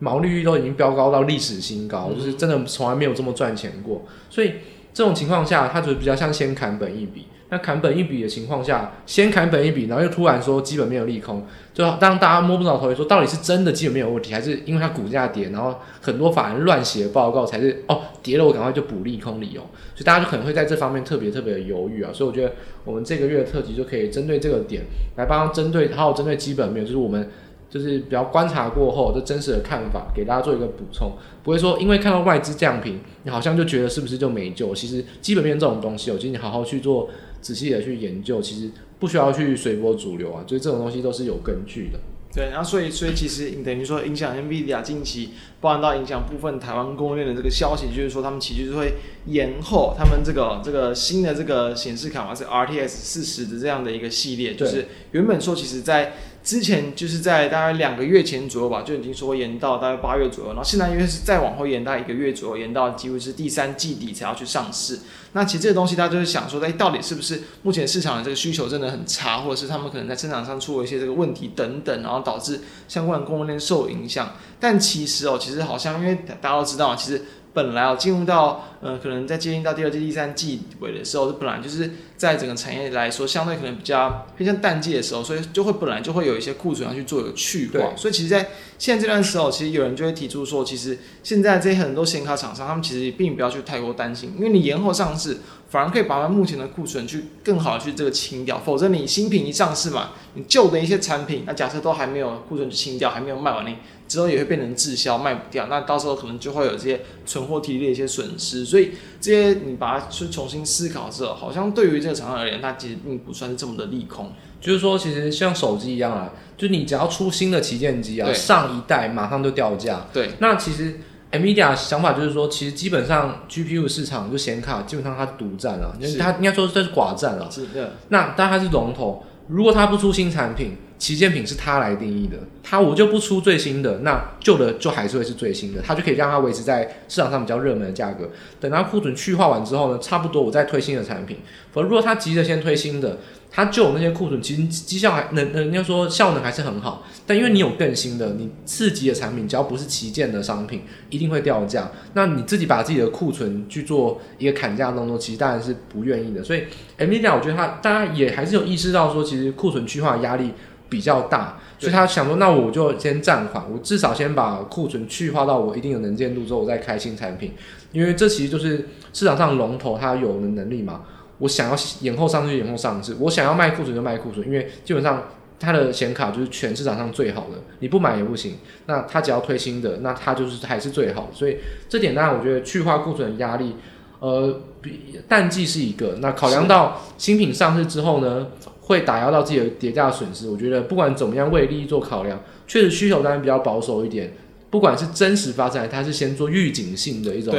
[0.00, 4.02] 毛利率都已经飙高到历史新高，嗯，就是真的从来没有这么赚钱过。
[4.28, 4.52] 所以。
[4.94, 7.26] 这种情况下，它就比较像先砍本一笔。
[7.50, 19.62] 那砍本一笔的情况下，先砍本一笔，然后又突然说基本面有利空，就让大家摸不着头，说到底是真的基本面有问题，还是因为它股价跌，然后很多法人乱写报告才是哦跌了，我赶快就补利空理由，
[19.94, 22.10] 所以大家就可能会在这方面特别特别的犹豫啊。
[22.12, 22.52] 所以我觉得
[22.84, 24.82] 我们这个月的特辑就可以针对这个点
[25.16, 27.30] 来帮针对，还有针对基本面，就是我们。
[27.70, 31.12] 就是比较观察过后这真实的看法，给大家做一个补充，
[31.44, 34.74] 不会说因为看到外资降评，你好像就觉得是不是就没救？
[34.74, 41.98] 其实基本面这种东西，我建议你好好去做仔细的去研究，其实不需要去随波逐流啊，就是这种东西都是有根据的。
[42.34, 48.94] 对，然后所以所以其实等于说影响 NVIDIA 近期，包含到影响部分台湾供应链的这个消息，就是说他们其实就是会
[49.26, 56.14] 延后他们这个这个新的这个显示卡嘛，是 RTX 四十的这样的一个系列，就是原本说其实在。
[56.48, 65.00] 之前就是在大概两个月前左右吧，就已经说延到大概八月左右，然后现在因为是再往后延到一个月左右，延到几乎是第三季底才要去上市。
[65.32, 74.34] 那其实这个东西，大家就是想说，哎，到底是不是目前市场的这个需求真的很差，或者是他们可能在生产上出了一些这个问题等等，然后导致相关的供应链受影响。
[74.58, 77.22] 但其实哦，其实好像因为大家都知道，其实。
[77.58, 87.96] 本来哦，进入到呃，可能在接近到第二季、第三季尾的时候，是本来就是在整个产业来说，相对可能比较偏向淡季的时候，所以就会本来就会有一些库存要去做一个去化。
[87.96, 95.38] 所以其实，在现在这段时候，其实有人就会提出说，其实现在这些很多显卡厂商，他们其实并不要去太过担心，因为你延后上市，
[95.68, 98.58] 反而可以把它目前的库存去更好的去这个清掉。
[98.58, 103.76] 否则你新品一上市嘛，你旧的一些产品，那假设都还没有库存去清掉，还没有卖完你。
[104.08, 114.32] 之后也会变成滞销卖不掉，那到时候可能就会有这些存货体力的一些损失，所以这些你把它去重新思考之后，好像对于这个厂商而言，它其实并不算是这么的利空。
[114.62, 120.06] 就是说，其实像手机一样啊，就你只要出新的旗舰机啊，上一代马上就掉价。
[120.10, 120.98] 对，那其实
[121.32, 127.50] NVIDIA 想法就是说，其实基本上 GPU 市场就显卡基本上它独占了，因为它应该说这是寡占了。
[127.50, 127.92] 是的。
[128.08, 130.76] 那当然它是龙头，如果它不出新产品。
[130.98, 138.28] 旗舰品是它来定义的，它我就不出最新的，那旧的就还是会是最新的，它就可以让它维持在市场上比较热门的价格。
[138.58, 141.36] 等它库存去化完之后呢，差不多我再推新的产品。
[141.70, 143.18] 否则如果它急着先推新的，
[143.50, 151.90] 它就有那些库存，其实绩效还能能要说效能还是很好，但因为你有更新的，你次级的产品，只要不是旗舰的商品，一定会掉价。
[152.12, 156.44] 那你自己把自己的库存去做一个砍价动作，其实当然是不愿意的。
[156.44, 156.64] 所以
[156.98, 160.52] NVIDIA 我觉得他大家也还是有意识到说，其实库存去化压力
[160.90, 167.52] 比较大，所以他想说，那我就先暂缓，我至少先把库存去化到我一定的能见度之后，我再开新产品，
[167.92, 171.00] 因为这其实就是市场上龙头它有的能力嘛。
[171.38, 175.28] 我想要延后上市就延后上市，我想要卖库存就卖库存，因为基本上
[175.60, 178.58] 它的显卡就是全市场上最好的，你不买也不行。
[178.86, 181.28] 那它只要推新的，那它就是还是最好的。
[181.32, 183.74] 所以这点当然我觉得去化库存的压力，
[184.20, 186.16] 呃，比淡季是一个。
[186.20, 188.48] 那考量到新品上市之后呢，
[188.82, 190.48] 会打压到自己的叠价损失。
[190.48, 194.32] 我觉得不管怎么样，为利益做考量，确实需求当然比较保守一点。
[194.70, 197.54] 不管是真实发生，它是先做预警性的一种。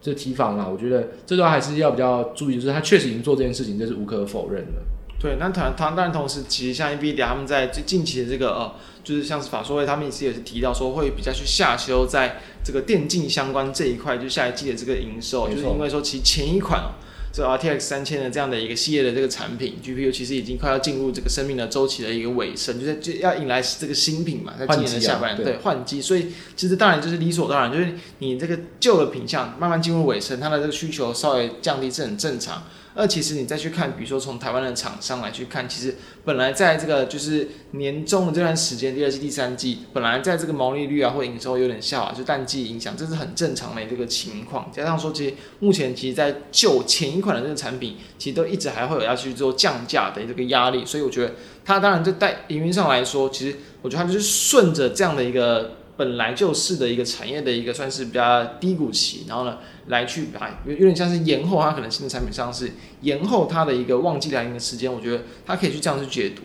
[0.00, 4.80] 这提防啊，我觉得这段还是要比较注意，就是他确实已经做这件事情，这是无可否认的。
[5.18, 16.96] 对，那当然，当然同时，其实像 NVIDIA 他们在最近期的这个呃，就是像是法说会，他们也是也是提到说会比较去下修在这个电竞相关这一块，就下一季的这个营收，就是因为说其实前一款哦。
[17.32, 32.64] 这 RTX 三千的这样的一个系列的这个产品，GPU 其实已经快要进入这个生命的周期的一个尾声，就是就要迎来这个新品嘛，在今年的下半年，对，换机，所以其实当然就是理所当然，就是你这个旧的品相慢慢进入尾声，它的这个需求稍微降低是很正常。
[33.02, 44.70] 那其实你再去看，比如说从台湾的厂商来去看，其实本来在这个就是年终的这段时间，第二季、第三季，本来在这个毛利率啊或营收有点下滑，就淡季影响，这是很正常的这个情况。
[44.70, 51.32] 加上说，其实目前其实，在旧前一款的这个产品，其实都一直还会有要去做降价的这个压力，所以我觉得
[51.64, 55.79] 它当然就在营运上来说，其实我觉得它就是顺着这样的一个。
[56.00, 59.58] 本来就是的一个产业的一个算是比较低谷期，然后呢，
[59.88, 62.70] 来去把有有点像是延后它可能新的产品上市，
[63.02, 66.44] 延后它的一个旺季来临的时间，我觉得它可以去这样去解读，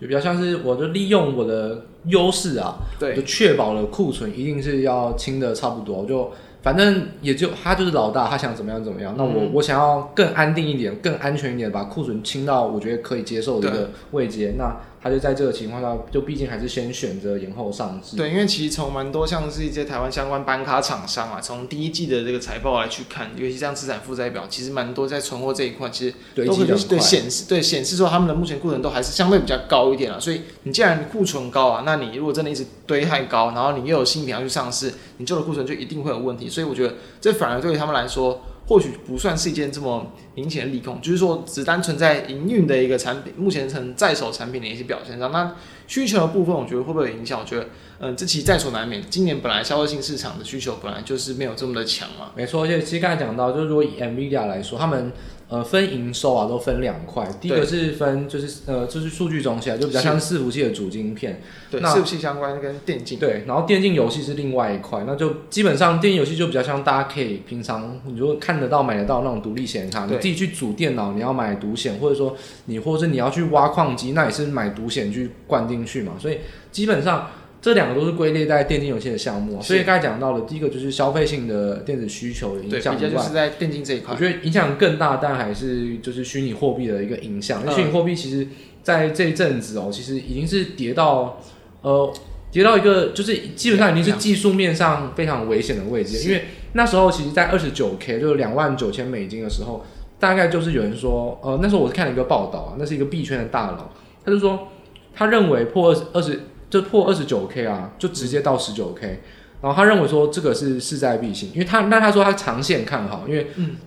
[0.00, 14.76] 就比较像是我就利用我的优势啊，对，就确保了库存一定是要清的差不多，就反正也就他就是老大，他想怎么样怎么样，那我、我想要更安定一点，更安全一点，把库存清到我觉得可以接受的一个位阶，那。
[15.06, 18.16] 他就在这个情况下，就毕竟还是先选择延后上市。
[18.16, 26.14] 对，因为其实从蛮多像是一些台湾相关板卡厂商啊，从第一季的这个财报来去看，尤其像资产负债表，其实蛮多在存货这一块，其实
[26.44, 26.56] 都
[26.88, 30.18] 对显示对显示说他们的目前库存都还是相对比较高一点啊。
[30.18, 36.48] 所以你既然库存高啊，那你如果真的一直堆太高，然后你又有新品要去上市，你旧的库存就一定会有问题。
[36.48, 38.42] 所以我觉得这反而对于他们来说。
[38.66, 45.54] 或许不算是一件这么明显的利空，就是说只单纯在营运的一个产品，目前成在手产品的一些表现上，那
[45.86, 47.40] 需求的部分，我觉得会不会有影响？
[47.40, 47.68] 我觉得，
[48.00, 49.02] 嗯，这其实在所难免。
[49.08, 52.32] 今年本来消费性市场的需求本来就是没有这么的强嘛。
[52.34, 55.12] 没错，而且其实刚才讲到，就是说以 NVIDIA 来说，他们。
[55.48, 57.24] 呃，分营收啊，都分两块。
[57.40, 61.40] 第一个是分，就是呃，就是数据中心啊，就比较像伺服器的主晶片。
[61.70, 63.16] 对，伺服器相关跟电竞。
[63.18, 76.14] 对，然后电竞游戏是另外一块，那就基本上电竞游戏就比较像大家可以平常你如果看得到、买得到那种独立显卡，你自己去组电脑，你要买独显，或者说你或者你要去挖矿机，那也是买独显去灌进去嘛。
[76.18, 76.38] 所以
[76.72, 77.28] 基本上。
[77.66, 87.60] 这两个都是归类在电竞游戏的项目，所以刚才讲到了第一个就是消费性的电子需求的影响，对，比较就是在电竞这一块，我觉得影响更大，但还是就是虚拟货币的一个影响。
[87.74, 88.46] 虚拟货币其实
[88.84, 91.42] 在这一阵子哦，其实已经是跌到
[91.82, 92.14] 呃
[92.52, 96.22] 跌到一个就是基本上已经是技术面上非常危险的位置。
[96.24, 99.84] 因为那时候其实，在二十九 K 就是两万九千美金的时候，
[100.20, 103.90] 大概就是有人说，呃，那时候我是看了一个报道啊，那是一个币圈的大佬，
[104.24, 104.68] 他就说
[105.12, 106.40] 他认为破二十二十。
[106.68, 109.20] 就破二十九 K 啊，就直接到十九 K，
[109.62, 113.46] 然后他认为说这个是势在必行，因为他那他说他长线看好，因为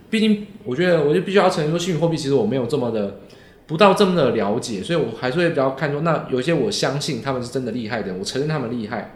[0.10, 3.20] 毕竟我觉得我就必须要承认说虚拟货币其实我没有这么的
[3.68, 9.16] 不到这么的了解，所以我还是会比较看说那有一些我相信他们是真的厉害的，我承认他们厉害，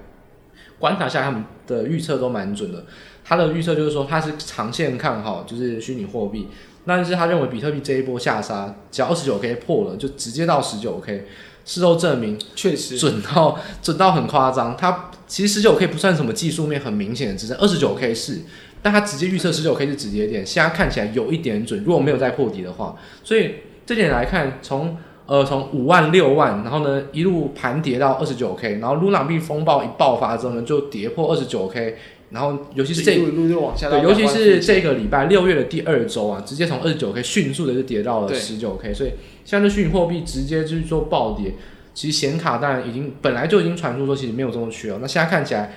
[0.78, 2.86] 观察下他们的预测都蛮准的，
[3.24, 6.48] 他的预测就是说他是长线看好就是虚拟货币，
[6.86, 11.26] 但是他认为比特币这一波下杀只要二十九 K 破了就直接到十九 K。
[11.66, 14.76] 事后证明，确实准到准到很夸张。
[14.78, 18.42] 它其实十九 K 不算什么技术面很明显的支撑，二十九 K 是，
[18.82, 21.84] 但它直接预测十九 K 是止跌点，现在看起来有一点准。
[21.84, 31.98] 如果没有再破底的话，所以这点来看，从呃从五万六万，然后呢一路盘跌到二十九 K，然后 Luna 币风暴一爆发之后呢，就跌破二十九 K。
[32.34, 39.12] 然后，尤其是这一路就往下，对，尤其是这个礼拜六月的第二周啊，直接从二十九 K 迅速的就跌到了十九 K，所以
[39.46, 41.54] 像这虚拟货币直接就是做暴跌。
[41.94, 45.74] 其实显卡当然已经本来就已经传出说其实没有这么缺了，那现在看起来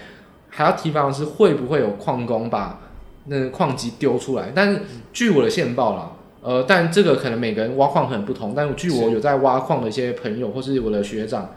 [0.48, 2.80] 还要提防的是会不会有矿工把
[3.26, 4.50] 那个矿机丢出来？
[4.54, 4.80] 但是
[5.12, 11.50] 据我的线报啦，呃，但这个可能每个人挖矿很不同，但据我有在挖矿的一些朋友或是我的学长，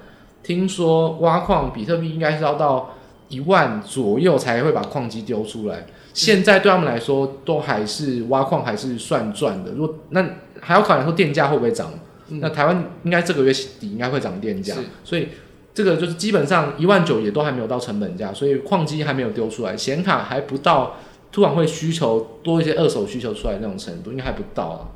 [0.44, 2.96] 听说挖矿比特币应该是要到。
[3.30, 9.72] 一万左右才会把矿机丢出来，现在对他们来说都还是挖矿还是算赚的。
[9.72, 10.28] 如果那
[10.60, 11.92] 还要考虑说电价会不会涨？
[12.32, 15.30] 嗯、那台湾应该这个月底应该会涨电价，所以
[15.74, 20.98] 这个就是基本上一万九也都还没有到成本价，所以矿机还没有丢出来，显卡还不到
[21.32, 24.90] 突然会需求多一些二手需求出来那种程度，应该还不到啊。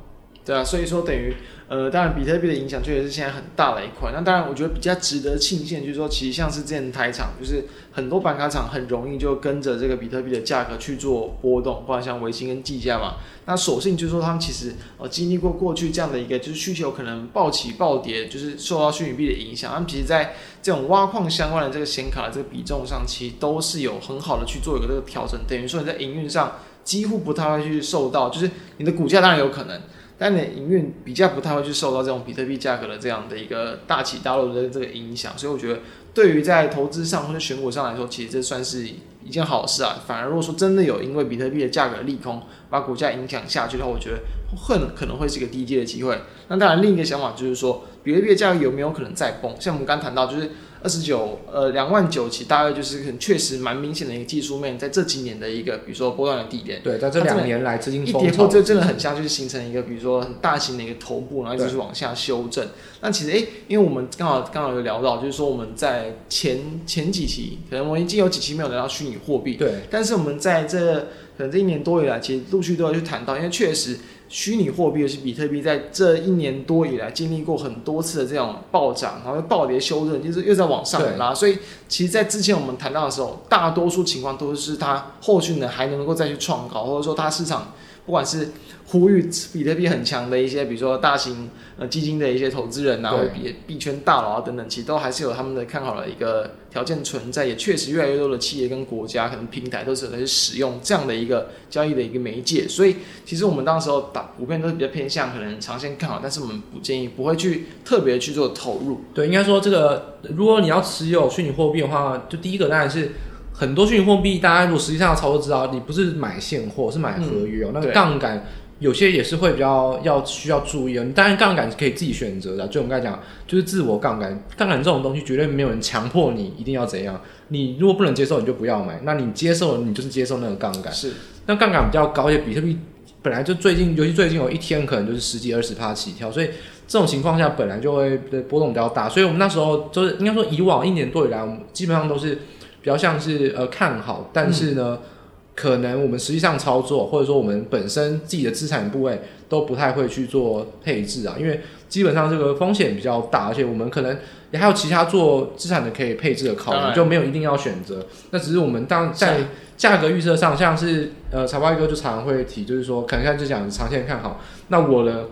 [0.44, 1.34] 对啊，所以说等于，
[1.74, 4.12] 呃，当然比特币的影响确实是现在很大的一块。
[4.14, 13.14] 那当然，我觉得比较值得庆幸，就是说，其实像是之前台厂，就是很多板卡厂很容易就跟着这个比特币的价格去做波动，或者像微星跟技嘉嘛。
[13.46, 19.72] 那所幸就是说，他们其实呃经历过过去这样的一个就是需求可能暴起暴跌，就是受到虚拟币的影响。
[19.72, 25.40] 他们其实在这种挖矿相关的这个显卡的这个比重上，其实都是有很好的去做一个这个调整。
[25.48, 26.52] 等于说你在营运上
[26.84, 29.80] 几乎不太会去受到，就是你的股价当然有可能。
[30.16, 35.80] 但你营运比较不太会去受到这种比特币价格的这样的一个大起大落的这个影响，所以我觉得
[36.12, 38.86] 对于在投资上或者选股上来说，其实这算是
[39.24, 40.02] 一件好事啊。
[40.06, 44.20] 反而如果说真的有因为比特币的价格利空把股价影响下去的话，我觉得
[44.56, 46.20] 很可能会是一个低阶的机会。
[46.48, 49.54] 那当然另一个想法就是说，比特币的价格有没有可能再崩？
[49.60, 50.50] 像我们刚谈到就是。
[50.84, 56.82] 二十九，呃，两万九，其实大概就是很确实蛮明显的一个技术面，在这几年的一个，比如说波段的地点。
[56.84, 62.68] 对，在这两年来资金一跌破，这真的很像就是形成一个，比如说很大型的一个头部，然后就是往下修正。
[63.00, 70.96] 那其实，哎、欸，因为我们刚好刚好有聊到，就是说我们在前前几期，可能我们已经有几期没有聊到虚拟货币，对，但是我们在这
[71.38, 73.96] 可能这一年多以来，其实陆续都要去谈到，因为确实。
[74.34, 81.32] 虚拟货币，尤其比特币，在这一年多以来经历过很多次的这种暴涨，然后暴跌修正，就是又在往上拉。
[81.32, 87.68] 所以，其实，在之前我们谈到的时候，大多数情况都是它后续呢还能够再去创高，或者说它市场
[88.06, 88.48] 不管是。
[88.86, 97.46] 呼吁比特币很强的一些，比如说大型呃基金的一些投资人呐、啊，或者币币圈大佬啊等等，其实都还是有他们的看好的一个条件存在。
[97.46, 102.68] 也确实越来越多的企业跟国家可能平台都是在使用这样的一个交易的一个媒介。
[102.68, 109.00] 所以其实我们当时候打普遍都是比较偏向可能长线看好，但是我们不建议不会去特别去做投入。
[109.14, 113.12] 对，应该说这个如果你要持有虚拟货币的话，就第一个当然是
[113.56, 118.44] 很多虚拟货币，大家如果实际上要操作知道，你不是买现货，是买合约哦，嗯、那个杠杆。
[118.80, 121.04] 有些也是会比较要需要注意哦。
[121.04, 124.42] 你当然杠杆是可以自己选择的，就我们刚才讲，就是自我杠杆。
[124.56, 127.18] 杠杆这种东西绝对没有人强迫你一定要怎样。
[127.48, 129.00] 你如果不能接受，你就不要买。
[129.04, 130.92] 那你接受，你就是接受那个杠杆。
[130.92, 131.12] 是。
[131.46, 132.76] 那杠杆比较高，一些比特币
[133.22, 136.50] 本来就最近，尤其最近有一天可能就是十几二十趴起跳，所以
[136.88, 142.40] 这种情况下本来就会波动比较大，所以我们那时候就是应该说以往一年多以来，我们基本上都是
[142.84, 144.98] 比较像是呃看好，但是呢。
[145.02, 145.08] 嗯
[145.56, 154.18] 可能我们实际上操作，或者说我们本身自己的资产部位都不太会去做配置啊，因为基本上这个风险比较大，而且我们可能
[154.50, 158.04] 也还有其他做资产的可以配置的考虑，就没有一定要选择。
[158.32, 159.42] 那只是我们当在
[159.76, 164.40] 价格预测上，像是呃财报哥就常常会提，就是说可能现在就讲长线看好。
[164.66, 165.26] 那我的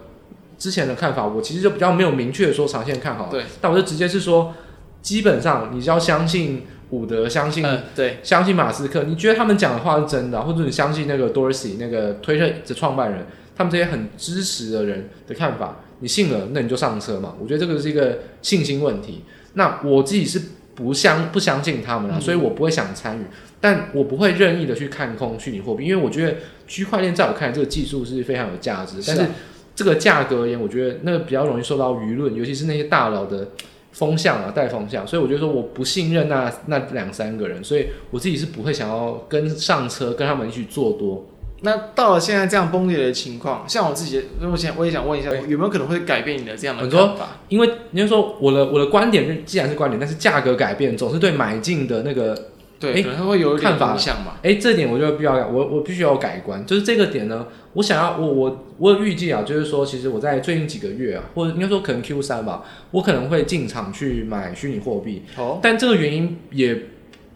[0.57, 4.55] 之前的看法，我其实就比较没有明确的说长线看好，对，但我就直接是说，
[5.03, 6.63] 基本上你只要相信。
[6.93, 13.25] 伍德相信，嗯、对，相信马斯克，你觉得他们讲的话是真的，或者你相信那个 Dorsey 那个推特的创办人，
[13.57, 17.35] 他们这些很支持的人的看法，你信了，那你就上车嘛。
[17.41, 19.25] 我觉得这个是一个信心问题。
[19.55, 20.39] 那我自己是
[20.75, 23.23] 不相不相信他们啊，所以我不会想参与，
[23.59, 26.37] 但我不会任意的去看空虚拟货币，因为我觉得
[26.69, 29.23] 区块链在我看来这个技术是非常有价值，但是
[29.75, 33.49] 这个价格而言，我觉得那个比较容易受到舆论，尤其是那些大佬的。
[33.93, 41.27] 风向啊，带风向，所以我觉得说我不信任那那两三个人，所以我自己是不会想要跟上车，跟他们一起做多。
[41.61, 47.39] 那到了现在这样崩裂的情况，像我自己，目前我也想问一下，有没有可能会改变你的这样的看法？
[47.49, 52.37] 因为你就说我的我的观点，既然是观点，但是价格改变总是对买进的那个。
[52.83, 54.35] 对，可能会有点影响嘛。
[54.43, 56.67] 哎，这点我就必要改，我我必须要改观。
[56.67, 65.23] 就是这个点呢，我想要我我我有预计啊，就是说，其实我在最近几个月啊，或者应该说可能 Q 三吧，我可能会进场去买虚拟货币。
[65.37, 65.61] 哦。
[65.63, 66.77] 但这个原因也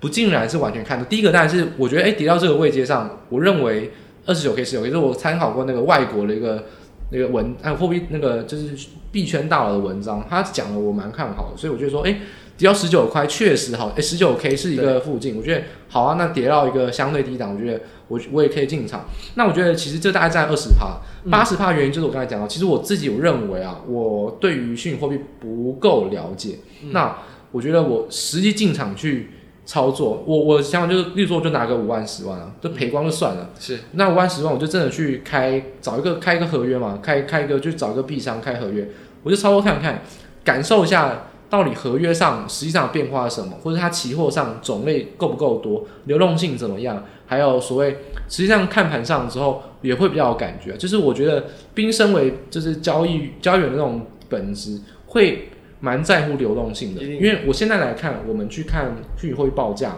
[0.01, 1.05] 不尽然是完全看的。
[1.05, 3.93] 第一个当然是我觉得，哎，跌到这个位阶上，我认为
[4.27, 6.65] 二十九 K 十九 K，就是我参考过那个外国的一个
[7.13, 12.17] 那个文，还有，货币那个就是币圈大佬的文章，他讲的我蛮看好的，所以我觉得说，哎。
[12.57, 16.17] 跌到十九块确实好，诶、欸，十九 K 是一个附近，我觉得好啊。
[16.19, 19.05] 那跌到一个相对低档，我觉得我我也可以进场。
[19.35, 21.01] 那我觉得其实这大概占二十趴，
[21.31, 26.61] 八十趴原因就是我刚才讲到，其实我自己有认为啊，我对于虚拟货币不够了解。
[26.83, 27.19] 嗯、那
[27.53, 29.33] 我觉得我实际进场去
[29.67, 33.51] 操作，我我想法就是，例如说我就拿个五万十万啊，就赔光就算了。
[33.61, 38.89] 是，那五万十万我就真的去开找一个开一个合约嘛，开开一个就找一个币商开合约，
[39.25, 40.01] 我就操作看看，
[40.43, 41.27] 感受一下。
[41.49, 47.05] 到底合约上实际上变化是什么，或者它期货上种类够不够多，流动性怎么样？
[47.27, 50.77] 还有所谓实际上看盘上之后也会比较有感觉。
[50.77, 51.45] 就是我觉得，
[51.75, 55.49] 兵身为就是交易交易员的那种本质，会
[55.81, 57.03] 蛮在乎流动性的。
[57.03, 59.97] 因为我现在来看，我们去看虚拟货币报价，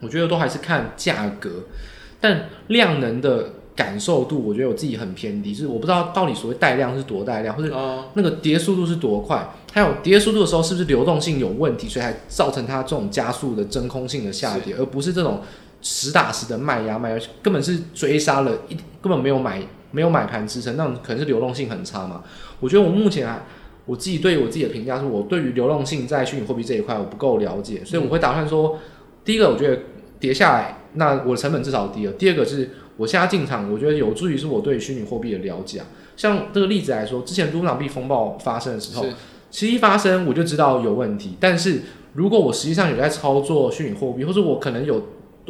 [0.00, 1.50] 我觉得都还是看价格，
[2.20, 3.50] 但量能的。
[3.80, 7.74] 感受度，我觉得我自己很偏低，就是我不知道到底所谓带量是多带量，或者
[8.12, 15.40] 那个跌速度是多快，还有跌速度的时候是不是流动性有问题，所以才造成它这种加速的真空性的下跌，而不是这种
[15.80, 19.62] 实打实的卖压卖压，根本是追杀了一根本没有买
[19.92, 22.22] 没有买盘支撑，那种可能是流动性很差嘛。
[22.60, 23.42] 我觉得我目前还，
[23.86, 28.78] 我自己对我自己的评价是我对于流动性在虚拟货币这一块我不够了解，所以我会打算说，
[29.24, 29.78] 第一个我觉得
[30.18, 32.70] 跌下来，那我的成本至少低了，第二个是。
[33.00, 35.86] 我现在进场，我觉得有助于是我对虚拟货币的了解啊。
[36.18, 39.06] 像这个例子来说，之前卢布币风暴发生的时候，
[39.50, 41.34] 其实一发生我就知道有问题。
[41.40, 41.80] 但是
[42.12, 45.02] 如果我实际上有在操作虚拟货币，或者我可能有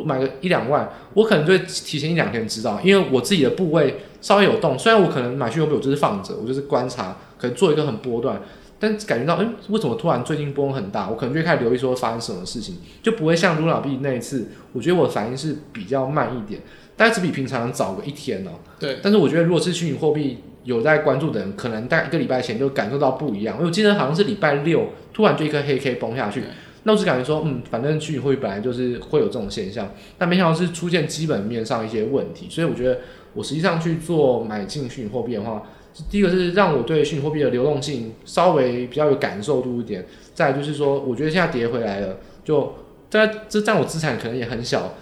[0.05, 4.79] 买个一两万，我可能就会提前一两天知道，因为我自己的部位稍微有动。
[4.79, 8.41] 虽然我可能买虚拟货币，我就是放着，我就是观察，可能做一个很波段，
[8.79, 11.11] 但感觉到，哎，为什么突然最近波动很大？
[11.11, 16.61] 我可能就会开始留意说发生什么事情，就不会像卢布币那一次，我觉得我反应是比较慢一点。
[17.01, 18.61] 大概只比平常早个一天哦、喔。
[18.79, 18.99] 对。
[19.03, 23.57] 但是我觉得，如果是虚拟货币有在关注的人，可能大概一个礼拜前就感受到不一样。
[23.57, 26.43] 因为我记得好像是礼拜六，突然就一颗黑 K 崩下去，
[26.83, 32.49] 那我只感觉说，嗯，反正虚拟货币本来就是会有这种现象，但没想到是出现基本面上一些问题。
[32.51, 32.99] 所以我觉得，
[33.33, 35.63] 我实际上去做买进虚拟货币的话，
[36.11, 40.05] 第一个是让我对虚拟货币的流动性稍微比较有感受度一点。
[40.35, 42.75] 再来就是说，我觉得现在跌回来了，就
[43.09, 44.93] 在这占我资产可能也很小。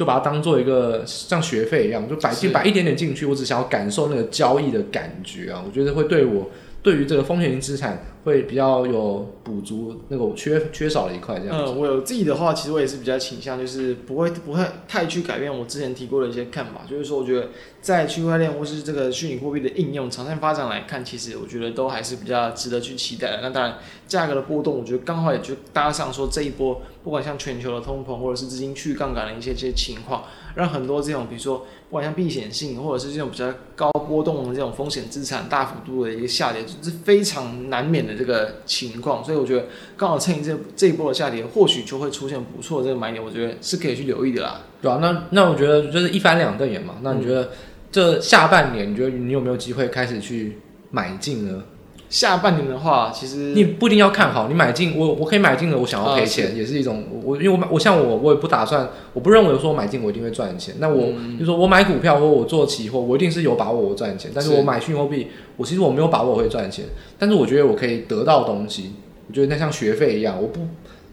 [0.00, 6.48] 就把它当做一个像学费一样，就摆进摆一点点进去，我只想要感受那个交易的感觉啊，我觉得会对我
[6.82, 8.02] 对于这个风险型资产。
[8.24, 11.56] 会比较有补足那个缺缺少的一块这样。
[11.58, 16.82] 嗯，我有自己的话，其实我也是比较倾向，就是不会不会太去改变我之前提过的一些看法。
[16.88, 17.48] 就是说，我觉得
[17.80, 23.40] 在区块链或是这个虚拟货币的应用长线发展来看，其实我觉得都还是比较值得去期待的。
[23.40, 38.09] 那当然，价格的波动，我觉得刚好也就搭上说这一波，不管像全球的通膨或者是资金去杠杆的一些这些情况，让很多这种比如说不管像避险性或者是这种比较高波动的这种风险资产大幅度的一个下跌，是非常难免的。
[38.14, 44.62] 这个情况，所以我觉得刚好趁这这一波的下跌，或许就会出现不错的这个买点，我觉得是可以去留意的啦。
[44.80, 46.96] 对啊，那那我觉得就是一翻两瞪眼嘛。
[47.02, 47.50] 那你觉得
[47.90, 50.58] 这下半年，你觉得你有没有机会开始去
[50.90, 51.62] 买进呢？
[52.10, 60.74] 下半年的话，其实你不一定要看好，你买进我我可以买进了，我想要赔钱、啊、也是一种我因为我买我像我我也不打算，我不认为说买进我一定会赚钱。
[60.80, 64.28] 那我就、嗯、说我买股票或我做期货，我一定是有把握我赚钱。
[64.34, 66.84] 但是我买虚拟货币，我其实我没有把握我会赚钱，
[67.16, 68.94] 但是我觉得我可以得到东西，
[69.28, 70.66] 我觉得那像学费一样，我不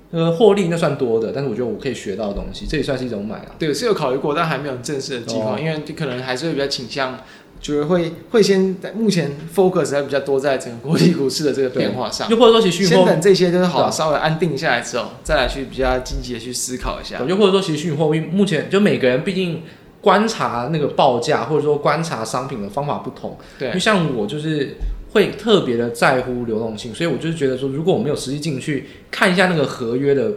[0.10, 3.56] 呃获利那算多的，但是我觉得我可以学到的东西，这也算是一种买啊。
[3.60, 7.20] 对，是有考虑过，但还没有正式的计划、哦，因为可能还是会比较倾向。
[7.60, 17.20] 觉得会会先在目前 focus 还比较多在整个国际股市的这个变化上，又或者说其实先等这些就是好稍微安定下来之后，再来去比较积极的去思考一下。
[17.28, 19.64] 又或者说其实虚拟货币目前就每个人毕竟
[20.02, 24.78] 观察那个报价或者说观察商品的方法不同，对，就像我就是
[25.12, 30.32] 会特别的在乎流动性，所以我就是觉得说，如果我没有实际进去看一下那个合约的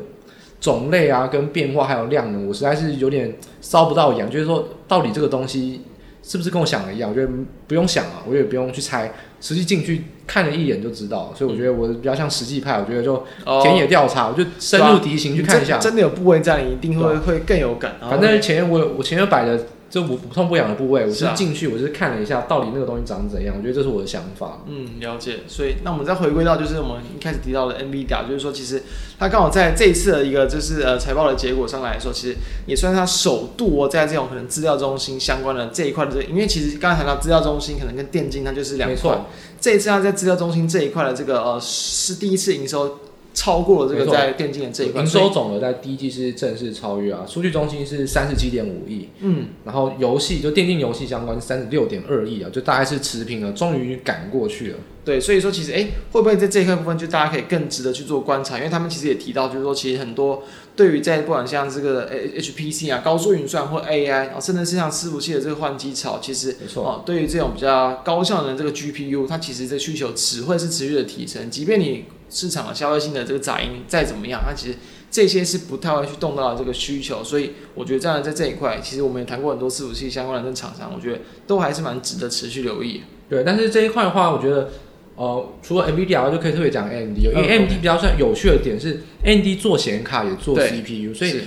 [0.58, 5.82] 种类啊、跟变化还有量能，我实在是有点烧不到痒，就是说到底这个东西。
[6.22, 7.10] 是不是跟我想的一样？
[7.10, 7.32] 我觉得
[7.66, 11.32] 不用想啊，我也不用去猜，实际进去看了一眼就知道。
[11.36, 13.24] 所以我觉得我比较像实际派，我觉得就
[13.62, 15.78] 田野调查，哦、我就深入敌情去看一下。
[15.78, 17.96] 真的有部位在，你一定会会更有感。
[18.00, 19.66] 反正前面我我前面摆的。
[19.90, 24.62] 就不不痛不痒的部位，我是进去，我就是看了一下到底那个东西长怎样，我觉得这是我的想法。
[24.68, 25.40] 嗯，了解。
[25.48, 28.82] 所以那我们再回归到就是我们一开始提到的 NVIDIA，就是说其实
[29.18, 32.36] 它刚好在这一次的一个就是呃财报的结果上来说，其实
[32.66, 39.18] 也算是它首度哦在这种可能资料中心相关的这一块的这个，因为其实刚才谈到资料中心可能跟电竞它就是两块，
[39.60, 42.98] 这一次它在资料中心这一块的这个呃是第一次营收。
[43.32, 47.24] 超过了这个在电竞的这一块，营收总额在第一季是正式超越啊。
[47.26, 54.78] 数据中心是三十七点五亿，嗯，然后游戏就电竞游戏相关是三十六点二亿啊，就大概是持平了，终于赶过去了。
[55.04, 58.58] 对，所以说其实哎，会不会在这一块部分就大家可以更值得去做观察？
[58.58, 60.42] 因为他们其实也提到，就是说其实很多
[60.76, 72.04] 对于在不管像这个 HPC 啊、高速运算或 AI，然后甚至是像伺服器的这个换机潮，其实没错哦，对于这种比较高效能的这个 GPU，它其实这需求只会是持续的提升，即便你。
[72.30, 74.78] 市场的消费性的这个杂音再怎么样，它其实
[75.10, 83.02] 这些是不太会去动到这个需求，所以我觉得这样在这一块，其实我们也谈过很多伺服器相关的这厂商，我觉得都还是蛮值得持续留意。
[83.28, 84.70] 对，但是这一块的话，我觉得
[85.16, 91.40] 呃，除了 NVIDIA 就可以特别讲 AMD，因为 AMD 比较算有趣的点是 AMD 做显卡也做 CPU，所以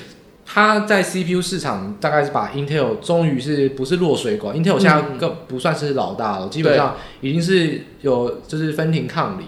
[0.46, 9.46] 它在 CPU 市场大概是把 Intel 终于是不是落水管，Intel 现在更不算是老大了，基本上已经是有就是分庭抗礼。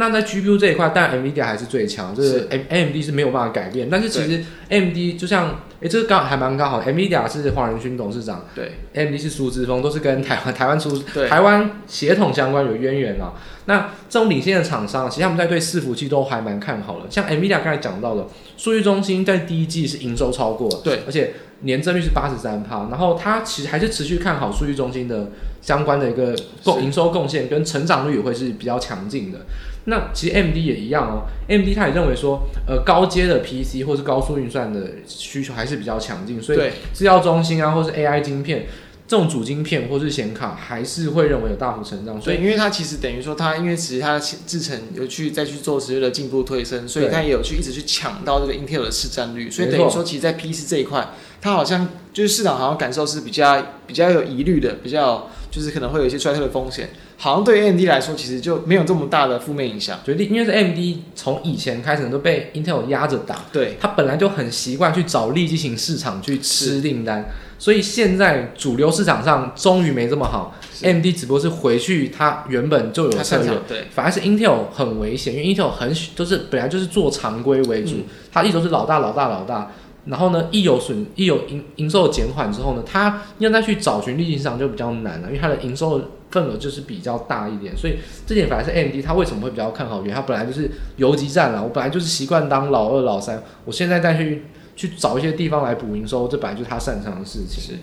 [0.00, 3.88] 那在 GPU 这一块，当然 NVIDIA 还是最强，就是 AMD 是没有办法改变。
[3.90, 10.96] 但是其实 AMD 就像，哎、欸，这个刚还蛮刚好，NVIDIA 是黄仁勋董事长，对，AMD 是苏之峰，都是跟台湾 台湾出
[11.28, 13.32] 台湾协同相关有渊源啊。
[13.64, 17.06] 那这种领先的厂商，其实他们在对伺服器都还蛮看好的。
[17.10, 18.24] 像 NVIDIA 刚才讲到的，
[18.56, 29.40] 数据中心在第一季是营收超过，对，而且年增率是八十三趴，然后它其实还是持续看好数据中心的相关的一个贡营收贡献跟成长率也会是比较强劲的。
[29.88, 36.58] 那其实 AMD 也一样哦，AMD 他也认为说，呃，高阶的 PC 或是高速运算的需求还是比较强劲，所以
[36.92, 38.66] 制药中心啊，或是 AI 晶片
[39.06, 42.20] 这种主晶片或是显卡，还是会认为有大幅成长。
[42.20, 49.50] 所以，因为它其实等于说，它因为其实它制程有去再去做持续的进步推升，所以它也有去一直去抢到这个 Intel 的市占率。
[49.50, 51.08] 所以等于说，其实，在 PC 这一块，
[51.40, 56.90] 它好像就是市场好像感受是比较比较有疑虑的，比较就是可能会有一些衰退的风险。
[57.20, 59.98] 好像对 AMD 来说，其实就没有这么大的负面影响。
[60.04, 60.78] 就因为是 AMD
[61.16, 77.96] 从以前开始都被 Intel 压着打，对，它本来就很习惯去找利基型市场去吃订单，所以现在主流市场上终于没这么好，AMD 只不过是回去它原本就有策略，对，反而是 Intel 很危险，因为 Intel 很都是本来就是做常规为主，
[78.32, 79.72] 它一直都是老大老大老大。
[80.08, 86.00] 然后呢，一有损，一有营营收减缓之后呢，它要再去找寻利基市场就比较难了，因为他的营收
[86.30, 87.96] 份额就是比较大一点，所以
[88.26, 94.44] 这点反而是 AMD 他为什么会比较看好，因为它本来就是游击战了，我本来就是习惯当老二老三，我现在再去
[94.74, 97.62] 去找一些地方来补营收，这本来就是他擅长的事情。
[97.62, 97.74] 是。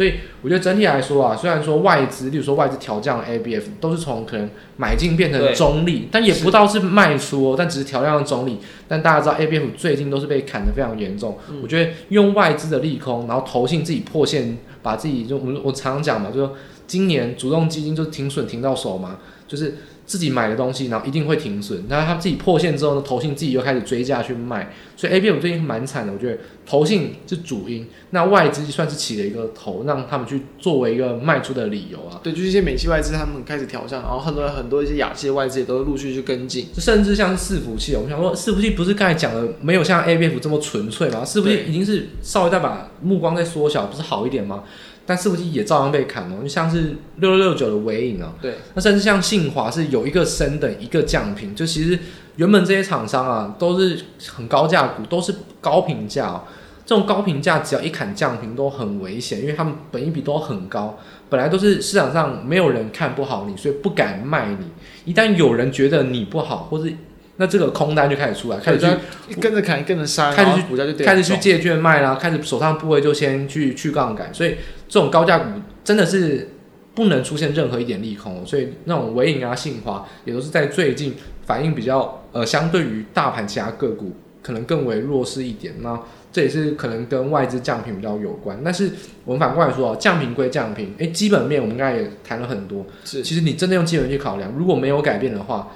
[0.00, 4.48] 所以我觉得整体来说啊，虽然说外资，例如说外资调降 ABF，都是从可能
[4.78, 8.60] 买进变成中立，但也不到是卖出哦，但只是调降的中立。
[8.88, 19.76] 但大家知道 ABF 最近都是被砍得非常严重，我觉得用外资的利空，然后投信自己破线，把自己就我我常常讲嘛，就说今年主动基金就是停损停到手嘛，就是。
[20.10, 21.84] 自己买的东西，然后一定会停损。
[21.86, 26.12] 那他自己破线之后呢，投信自己又开始追价去卖，所以 ABF 最近蛮惨的。
[26.12, 26.36] 我觉得
[26.66, 32.18] 投信是主因，那外资算是起了一个头，让他们去作为一个卖出的理由啊。
[32.24, 41.22] 对，就是一些美系外资他们开始调降，然后很多很多一些亚系的外资也都陆续去跟进，甚至像是伺服器，我们想说伺服器不是刚才讲的没有像 ABF 这么纯粹吗？
[41.24, 44.64] 伺服器已经是稍微再把目光再缩小，不是好一点吗？
[45.10, 51.98] 但伺服器也照样被砍哦，就像是六六六九的尾影啊，对，那甚至像信华是有一个升等一个降频，就其实
[52.36, 53.98] 原本这些厂商啊都是
[54.28, 56.44] 很高价股，都是高评价哦。
[56.86, 60.96] 这种高评价只要一砍降频都很危险，因为他们本一比都很高，
[61.28, 64.66] 本来都是市场上没有人看不好你，所以不敢卖你。
[65.04, 66.94] 一旦有人觉得你不好，或是
[67.34, 74.54] 那这个空单就开始出来，开始去跟着砍，跟着杀，开始去股价就开始去借券卖啦，开始手上部位就先去去杠杆，所以
[74.90, 75.46] 这种高价股
[75.82, 76.50] 真的是
[76.94, 78.44] 不能出现任何一点利空。
[78.44, 81.14] 所以那种尾影啊、信华也都是在最近
[81.46, 84.12] 反应比较呃，相对于大盘其他个股
[84.42, 85.74] 可能更为弱势一点。
[85.80, 85.98] 那
[86.32, 88.88] 这也是可能跟外资降频比较有关，但是
[89.24, 95.72] 我们反过来说啊，降频归降频，诶，基本面我们刚才也谈了很多，是，其实你真的用基本面去考量，如果没有改变的话，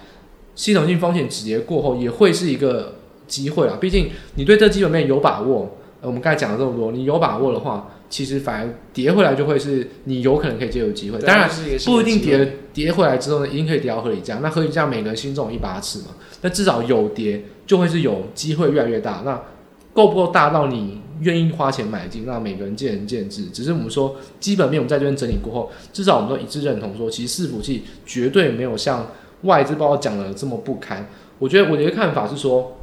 [0.54, 2.94] 系统性风险止跌过后也会是一个
[3.26, 11.50] 机会啊，毕竟你对这基本面有把握，呃，我们刚才讲了这么多，你有把握的话，其实反而跌回来就会是你有可能可以接有机会，当然
[11.84, 19.42] 不一定跌跌回来之后呢，一定可以跌到合理价，那合理价每个人心中有一把尺嘛，那至少有跌就会是有机会越来越大，那。
[19.92, 22.26] 够不够大到你愿意花钱买进？
[22.26, 23.44] 那每个人见仁见智。
[23.50, 29.06] 只是我们说基本面，我们在这边整理过后，至少我们都一致认同说，其实伺服器绝对没有像
[29.42, 31.08] 外资报讲的这么不堪。
[31.38, 32.76] 我觉得我的一个看法是说，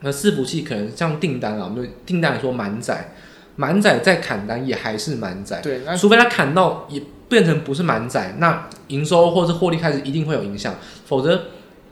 [0.00, 3.12] 那伺服器可能像订单啊，我们订单来说满载，
[3.56, 5.60] 满载再砍单也还是满载。
[5.60, 10.74] 对，除非它砍到也变成不是满载，那营收或者是获利开始一定会有影响，
[11.06, 11.44] 否则。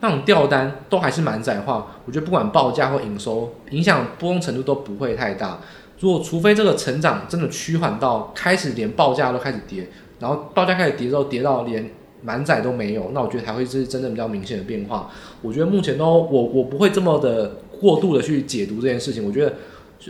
[0.05, 5.61] 那种掉单都还是满载的话，我觉得不管报价或营收，影响波动程度都不会太大。
[5.97, 9.87] 如果除非这个成长真的趋缓到开始连报价都开始跌，
[10.19, 11.89] 然后报价开始跌之后跌到连
[12.21, 15.09] 满载都没有，那我觉得才会是真正比较明显的变化。
[15.41, 19.25] 我觉得目前都我我不会这么的过度的去解读这件事情。
[19.25, 19.53] 我觉得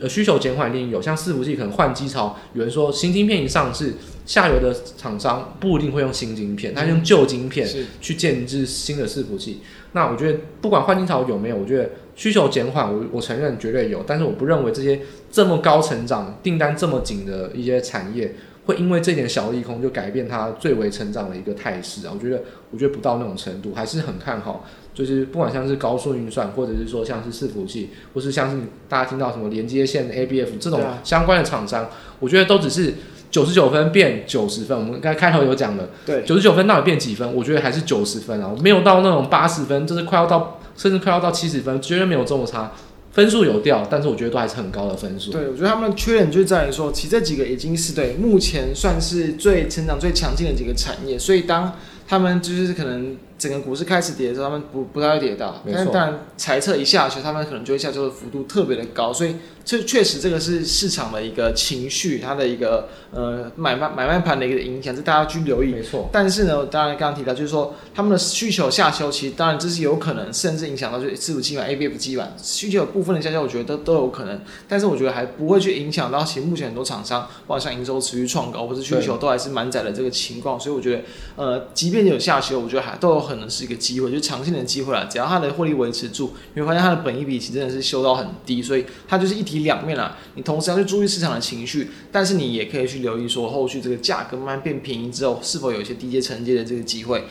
[0.02, 3.94] 呃需求减缓一定有，像伺服器可能换机潮，有人说新晶片一上市，
[4.26, 7.68] 下游的厂商不一定会用新晶片，他用旧晶片
[8.02, 9.62] 去建制新的伺服器。
[9.92, 15.00] 那我觉得不管换机潮有没有，我觉得需求减缓，我我承认绝对有，但是我不认为这些
[15.32, 18.34] 这么高成长、订单这么紧的一些产业，
[18.66, 22.14] 会因为这点小利空就改变它最为成长的一个态势啊。
[22.16, 22.42] 我觉得
[22.72, 24.66] 我觉得不到那种程度，还是很看好。
[24.94, 31.90] 就是不管像是高速运算，或者是说像是伺服器，或是像是大家听到什么连接线 ABF 这种相关的厂商，
[32.20, 32.94] 我觉得都只是。
[33.34, 37.34] 九十九分变九十分，我们刚才开头有讲的，对，九十九分到底变几分？
[37.34, 42.72] 我觉得还是九十分啊，没有到那种八十分，就是快要到，甚至快要到七十分，绝对没有这么差。
[43.12, 45.32] 分数有掉，但是我觉得都还是很高的分数。
[45.32, 51.74] 对，我觉得他们的缺点就在于说，其实这几个已经是对目前算是最成长最强劲的几个产业，所以当
[52.08, 53.18] 他们就是可能。
[53.38, 65.74] 整个股市开始跌的时候，他们不不太会跌到，但是当然猜测一下去，他们可能就会下周的幅度特别的高，所以这确实这个是市场的一个情绪，它的一个呃买卖买卖盘的一个影响，这大家去留意。
[65.74, 66.10] 没错。
[66.12, 74.42] 但是呢，当然刚刚提到就是说，他们的需求下修，其实当然这是有可能，甚至影响到就是伺服器板、ABF 基板需求有部分的下修，我觉得都都有可能。
[74.68, 81.02] 但是我觉得还不会去影响到其实目前很多厂商，包括像营收持续创高，或是需求都还是满载的这个情况，所以我觉得
[81.36, 84.10] 呃，即便有下修，我觉得还都有可能是一个机会。
[84.10, 90.18] 就是长线的机会啦，只要它的获利维持住，你会发现它的本益比其实真的是修到很低，所以它就是一体两面啦。
[90.36, 97.24] 你同时要去注意市场的情绪，但是你也可以去留意说后续这个价格慢慢变便宜之后，是否有一些低阶承接的这个机会。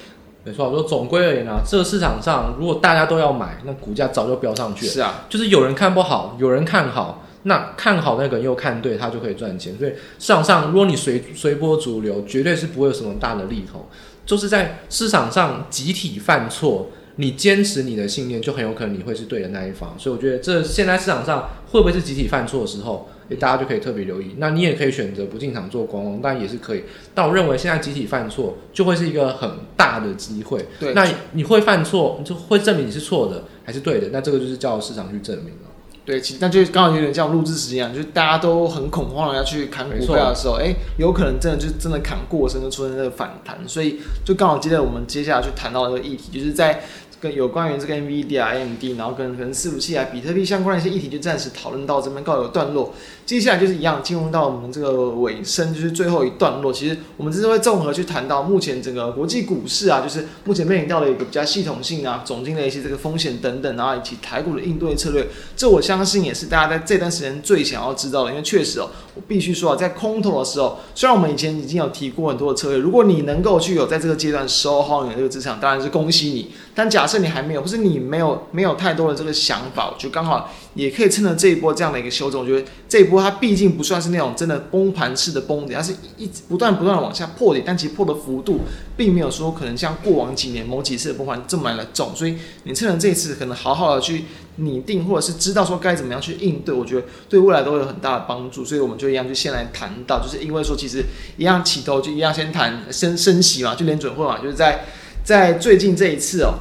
[0.45, 4.93] 没错，我说总归而言啊，这个市场上如果大家都要买，那股价早就飙上去了。
[4.93, 9.79] 是啊，就是有人看不好，有人看好，那看好那个人又看对，他就可以赚钱。
[9.79, 13.89] 所以市场上如果你随随波逐流，绝对是不会有什么大的利头。
[14.33, 19.95] 就是在市场上集体犯错，你坚持你的信念，就很有可能你会是对的那一方。
[19.99, 24.37] 所以我觉得这现在市场上会不会是集体犯错的时候，大家就可以特别留意。
[24.39, 26.85] 那你也可以选择不进场做观望，当然也是可以。
[27.15, 30.65] 但我认为现在集体犯错就会是一个很大的机会。
[30.81, 34.09] 对，那你会犯错，就会证明你是错的还是对的？
[34.13, 35.72] 那这个就是叫市场去证明了。
[36.05, 46.83] 对，其实那就刚好有点像录制时间一样，就是大家都很恐慌的要去砍股票的时候，哎，有可能真的就真的砍过深，就出现这个反弹，所以就刚好接着我们接下来去谈到这个议题，就是在。
[47.23, 52.93] 跟有关于这个 NVIDIA、AMD，然后跟跟伺服器啊、比特币相关的一些议题，就暂时讨论到这边告一个段落。
[53.25, 56.73] 接下来就是一样进入到我们这个尾声，就是最后一段落。
[56.73, 65.25] 其实我们这是会综合去谈到目前整个国际股市啊，就是目前面临到的一个比较系统性啊、总经的一些这个风险等等，然后以及台股的应对策略。
[65.57, 76.51] 这我相信也是大家在这段时间最想要知道的，因为确实哦，我必须说啊，在空头的时候，虽然我们以前已经有提过很多的策略，如果你能够去有在这个阶段收好你的这个资产，当然是恭喜你。
[76.75, 82.41] 但假设设你还没有，或是你没有没有太多的这个想法，就刚好也可以趁着这一波这样的一个修正。
[82.41, 88.61] 我觉得这一波它毕竟不算是那种真的崩盘式的崩点，它是一直不断不断的往下破点，但其实破的幅度
[88.97, 92.17] 并没有说可能像过往几年某几次的崩盘这么来的重。
[92.17, 94.25] 所以你趁着这一次，可能好好的去
[94.57, 98.65] 拟定，或者是知道说该怎么样去应对，我觉得对未来都会有很大的帮助。
[98.65, 101.05] 所以我们就一样就先来谈到，就是因为说其实
[101.37, 104.85] 一样起头就一样先谈升升息嘛，就连准会嘛，就是在。
[105.25, 106.53] 在最近这一次哦，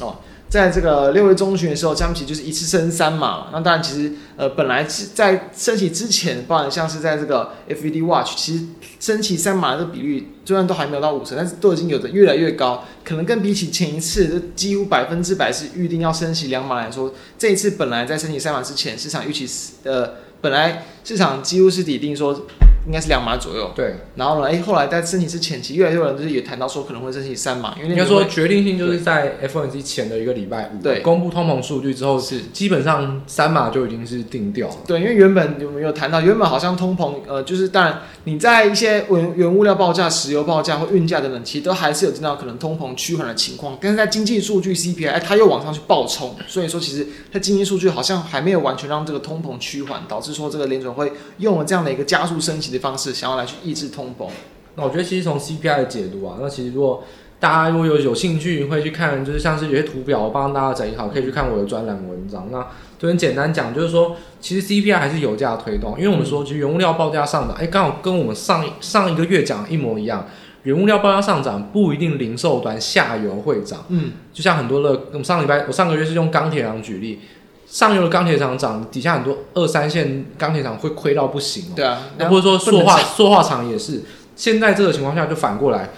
[0.00, 0.16] 哦，
[0.48, 3.48] 在这个六月中旬的时候，加息就是一次升三码。
[3.52, 8.64] 那当然，其实呃，本来是在升息之前，包含像是在这个 FED Watch，其实
[9.00, 12.84] 升息三码的比率虽然都还没有到五成，但是都已经有的越来越高。
[13.04, 19.48] 可能跟比起前一次，就几乎百分之百是预定要升息两码来说，这一次本来在升息三码之前，市场预期
[19.84, 22.46] 呃，本来市场几乎是底定说。
[22.86, 23.96] 应该是两码左右，对。
[24.14, 34.76] 然后呢，哎，后来在升息之前期，越来越多人就是也谈到说可能会申请三码，因为应该说决定性就是在 FOMC 前的一个礼拜五，对，公布通膨数据之后是基本上三码就已经是定调了。
[34.86, 53.56] 对，因为原本有没有谈到，原本好像通膨，呃，就是当然你在一些原原物料报价、石油报价或运价等等，其实都还是有见到可能通膨趋缓的情况，但是在经济数据 CPI，哎，它又往上去暴冲，所以说其实它经济数据好像还没有完全让这个通膨趋缓，导致说这个联准会用了这样的一个加速升息的方式，想要来去。
[53.64, 54.28] 抑制通膨，
[54.76, 57.02] 那我觉得其实从 CPI 的解读啊，那其实如果
[57.40, 62.48] 大家如果有有兴趣会去看，就是像是有些图表，我帮大家整理好，可以去看我的专栏文章。
[62.52, 62.64] 那
[62.98, 70.26] 就很简单讲，就是说其实 CPI 还是油价推动，因为我们说其实原物料报价上涨，哎，刚好跟我们上上一个月讲的一模一样，
[70.62, 77.20] 原物料报价上涨不一定零售端下游会涨，嗯，就像很多的，我们上礼拜我上个月是用钢铁厂举例。
[77.66, 81.72] 上游的钢铁厂涨，底下很多二三线钢铁厂会亏到不行哦。
[81.74, 84.02] 对啊，那或者说塑化塑化厂也是。
[84.36, 85.90] 现在这个情况下就反过来，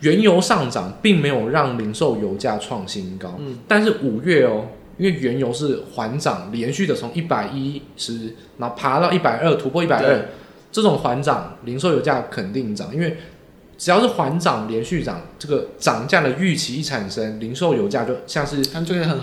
[0.00, 3.34] 原油上涨并没有让零售油价创新高。
[3.38, 3.58] 嗯。
[3.66, 10.28] 但是五月哦，因为原油是缓涨，连续的从一百一十，然后爬到一百二，突破一百二，
[10.70, 13.16] 这种缓涨，零售油价肯定涨，因为。
[13.82, 18.62] 只要是缓涨、连续涨，这个涨价的预期一产生，零售油价就像是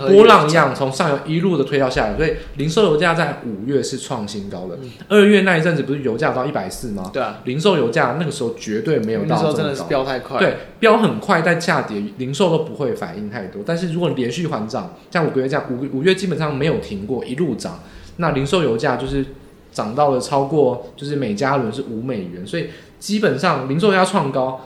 [0.06, 2.16] 波浪一样，从上游一路的推到下游。
[2.18, 4.78] 所以零售油价在五月是创新高的。
[5.08, 7.10] 二、嗯、月那一阵子不是油价到一百四吗？
[7.10, 9.46] 对啊，零售油价那个时候绝对没有到这么高。
[9.46, 10.38] 那时候真的是飙太快。
[10.38, 13.62] 对，飙很快，但下跌，零售都不会反应太多。
[13.64, 17.80] 但是如果连续缓涨，像五个月这样，五五月基本上没有停过，一路涨，
[18.18, 19.24] 那零售油价就是
[19.72, 22.66] 涨到了超过，就是每加仑是五美元，所以。
[23.00, 24.60] 基本上零售价创高，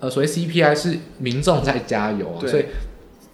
[0.00, 2.66] 呃，所谓 CPI 是民众在加油啊，所以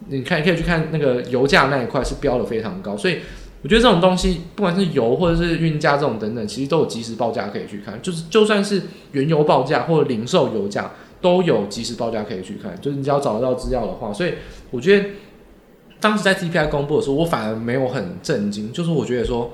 [0.09, 3.21] 你看，你可以去看那个油价那一块是标的非常高，所以
[3.63, 8.83] 我觉得这种东西，不管是油或者是运价这种等等，其实都有即时报价可以去看，就是就算是
[9.13, 14.35] 原油报价或者零售油价都有即时报价可以去看，就是你只要找得到资料的话，所以
[14.71, 15.09] 我觉得
[15.99, 19.51] 当时在 CPI 公布的时候，我反而没有很震惊，就是我觉得说。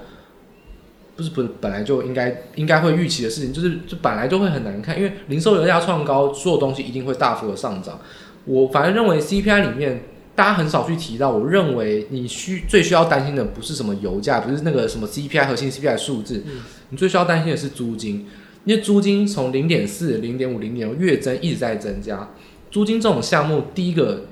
[1.22, 8.00] 不是不是本来就应该应该会预期的事情，就是就本来就会很难看，因为零售油价创高，所有东西一定会大幅的上涨。
[8.44, 10.02] 我反而认为 CPI 里面
[10.34, 16.60] 大家很少去提到，我认为你需最需要担心的不是什么油价，不是那个什么 CPI 核心 CPI 数字，嗯，
[16.90, 18.26] 你最需要担心的是租金，
[18.64, 22.30] 因为租金从零点四、零点五、零点六月增一直在增加。
[22.70, 24.24] 租金这种项目，第一个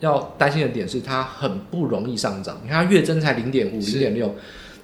[0.00, 4.34] 要担心的点是它很不容易上涨，你看它月增才零点五、零点六。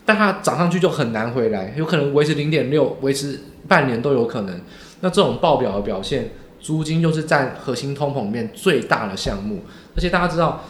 [0.04, 4.60] 但它涨上去就很难回来，有可能维持零点六，维持半年都有可能。
[5.00, 6.30] 那这种报表的表现，
[6.60, 9.62] 租金就是占核心通膨里面最大的项目。
[9.94, 10.64] 而且大家知道，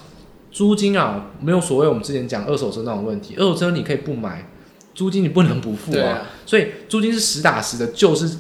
[0.51, 4.47] 租金啊，没有所谓我们之前讲二手车那种问题，二手车你可以不买，
[4.95, 6.11] 租金你不能不付啊。
[6.11, 8.39] 啊所以租金是实打实的，就是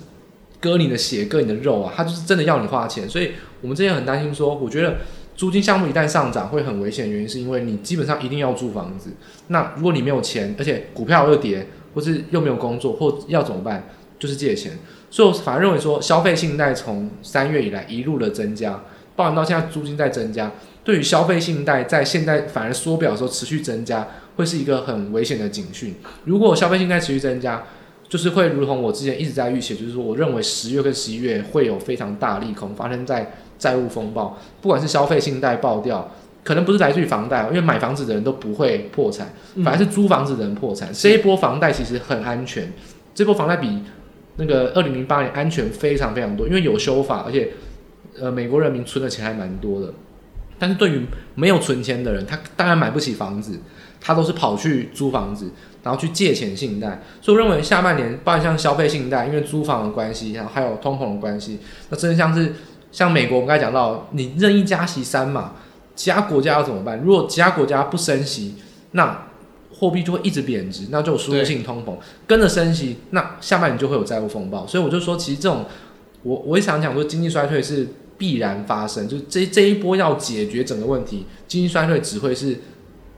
[0.60, 3.08] 割你的血，割你的肉啊，它就是真的要你花钱。
[3.08, 4.96] 所以我们之前很担心说，我觉得。
[5.34, 9.10] 租金项目一旦上涨会很危险，原因是因为你基本上一定要租房子。
[9.48, 13.88] 那如果你没有钱，而且股票又跌，或是又没有工作，或要怎么办？
[14.18, 14.78] 就是借钱。
[15.10, 18.84] 所以我反而认为说，消费信贷从三月以来一路的增加，
[19.16, 20.52] 包含到现在租金在增加，
[20.84, 24.06] 对于消费信贷在现在反而缩表的时候持续增加，
[24.36, 25.94] 会是一个很危险的警讯。
[26.24, 27.64] 如果消费信贷持续增加，
[28.08, 33.34] 就是会如同我之前一直在预期，就是说我认为十月跟十一月会有非常大利空发生在。
[33.62, 36.10] 债务风暴，不管是消费信贷爆掉，
[36.42, 39.32] 可能不是来自于房贷，因为买房子的人都不会破产，
[39.62, 40.90] 反而是租房子的人破产。
[40.90, 42.72] 嗯、这一波房贷其实很安全，
[43.14, 43.84] 这波房贷比
[44.34, 47.50] 那个二零零八年安全非常非常多，因为有修法，而且
[48.18, 49.94] 呃美国人民存的钱还蛮多的。
[50.58, 51.06] 但是对于
[51.36, 53.60] 没有存钱的人，他当然买不起房子，
[54.00, 55.52] 他都是跑去租房子，
[55.84, 57.00] 然后去借钱信贷。
[57.20, 61.60] 所以我认为下半年，包括像消费信贷，因为租房的关系，然后还有通膨的关系，
[61.90, 62.52] 那真的像是。
[62.92, 65.54] 像美国，我们刚才讲到，你任意加息三嘛，
[65.96, 67.00] 其他国家要怎么办？
[67.00, 68.54] 如果其他国家不升息，
[68.92, 69.26] 那
[69.74, 74.66] 货币就会一直贬值，那就有输入性通膨，跟着升息，那下半年就会有债务风暴。
[74.66, 75.64] 所以我就说，其实这种，
[76.22, 77.88] 我我也想讲说，经济衰退是
[78.18, 82.60] 必然发生，就是这这一波要解决整个问题，经济衰退只会是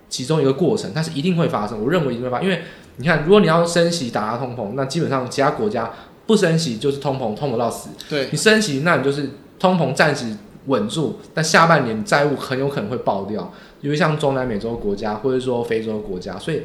[0.08, 1.82] 其中一个过程，但是一定会发生。
[1.82, 2.62] 我认为一定会发生，因为
[2.96, 5.90] 你看，如果你要升息打压通膨，那基本上其他国家
[6.26, 7.90] 不升息就是通膨，通膨到死。
[8.08, 10.36] 对，你升息，那你就是通膨暂时
[10.66, 13.52] 稳住，但下半年债务很有可能会爆掉。
[13.80, 16.62] 因为像中南美洲国家，或者说非洲国家，所以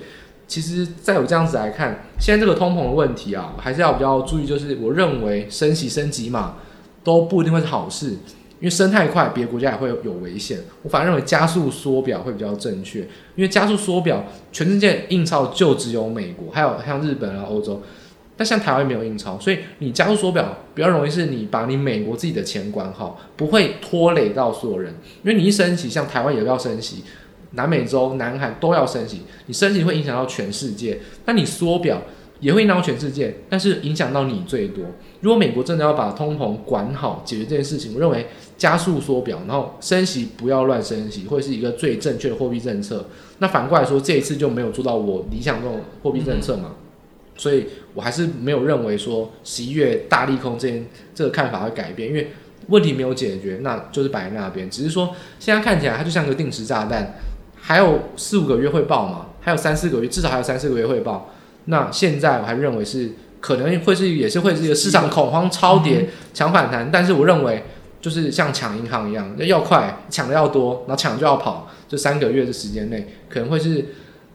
[0.48, 4.46] 其实在我这样子来看，现在这个通膨的问题啊，还是要比较注意。
[4.46, 6.56] 就是我认为升息升级嘛，
[7.04, 10.60] 都不一定会是好事，因为升太快，别的国家也会有危险。
[10.84, 13.02] 我反而认为加速缩表会比较正确，
[13.36, 14.24] 因为加速缩表，
[14.54, 17.82] 全世界印钞就只有美国，还有像日本啊、欧洲。
[18.40, 24.94] 但像台湾没有印钞，所以你加速缩表比较容易是你把你美国自己的钱管好，不会拖累到所有人。
[25.24, 27.04] 因为你一升息，像台湾也要升息，
[27.52, 31.02] 南美洲、南韩都要升息，你升息会影响到全世界。
[31.26, 32.02] 那你缩表
[32.40, 34.86] 也会影响到全世界，但是影响到你最多。
[35.20, 38.28] 如果美国真的要把通膨管好，解决这件事情，我认为
[38.58, 43.06] 加速缩表，然后升息不要乱升息，会是一个最正确的货币政策。
[43.40, 46.72] 那反过来说，这一次就没有做到我理想中的货币政策嘛？
[47.40, 50.86] 所以我还是没有认为说十一月大利空这件
[51.16, 52.32] 这个看法会改变，因为
[52.68, 54.70] 问题没有解决，那就是摆在那边。
[54.70, 57.16] 只是说现在看起来它就像个定时炸弹，
[57.56, 61.34] 还有四五个月会爆嘛，还有三四个月，至少还有三四个月会爆。
[61.66, 67.64] 那现在我还认为是可能会是也是会是一个市场恐慌超跌抢反弹，但是我认为
[68.02, 73.86] 就是像抢银行一样，要快抢的要多，然后抢就要跑，这三个月的时间内可能会是。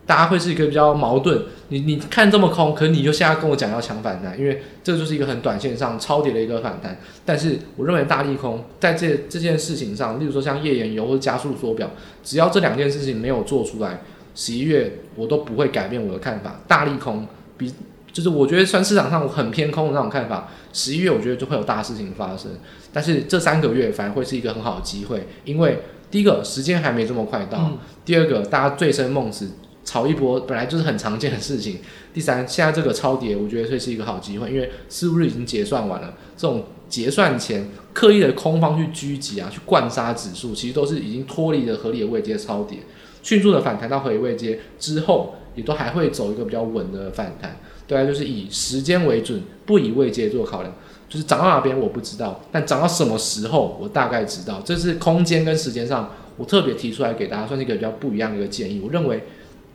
[0.07, 6.99] 大家会是一个比较矛盾，你你看这么空，可是你就现在跟我讲要抢反弹，因为这就是一个很短线上超跌的一个反弹。
[7.25, 11.91] 但是我认为大利空在这这件事情上，例如说像页岩油或者加速缩表，
[12.23, 14.03] 只要这两件事情没有做出来，
[14.35, 16.61] 十一月我都不会改变我的看法。
[16.69, 17.27] 大利空
[17.57, 17.73] 比
[18.13, 22.51] 就是我觉得算市场上很偏空的那种看法，十一月我觉得就会有大事情发生。
[22.93, 25.79] 但是这三个月反而会是一个很好的机会，因为
[26.11, 29.49] 第一个时间还没这么快到，嗯、第二个大家醉生梦死。
[29.85, 31.79] 炒一波本来就是很常见的事情。
[32.13, 36.15] 第三，现在这个超跌，我觉得会是一个好机会，因为四五日已经结算完了。
[36.37, 42.79] 这种结算前刻意的空方去狙击啊，去灌杀指数，其实都是已经脱离了合理的位阶超跌，
[43.23, 47.57] 迅速的反弹到合理位阶之后，也都还会走一个比较稳的反弹。
[47.87, 50.73] 对啊，就是以时间为准，不以位阶做考量。
[51.09, 54.63] 就是涨到哪边我不知道，但涨到什么时候我大概知道。
[54.65, 58.81] 这是空间跟时间上，我特别提出来给大家，算是一个比较不一样的一个建议。
[58.85, 59.25] 我认为。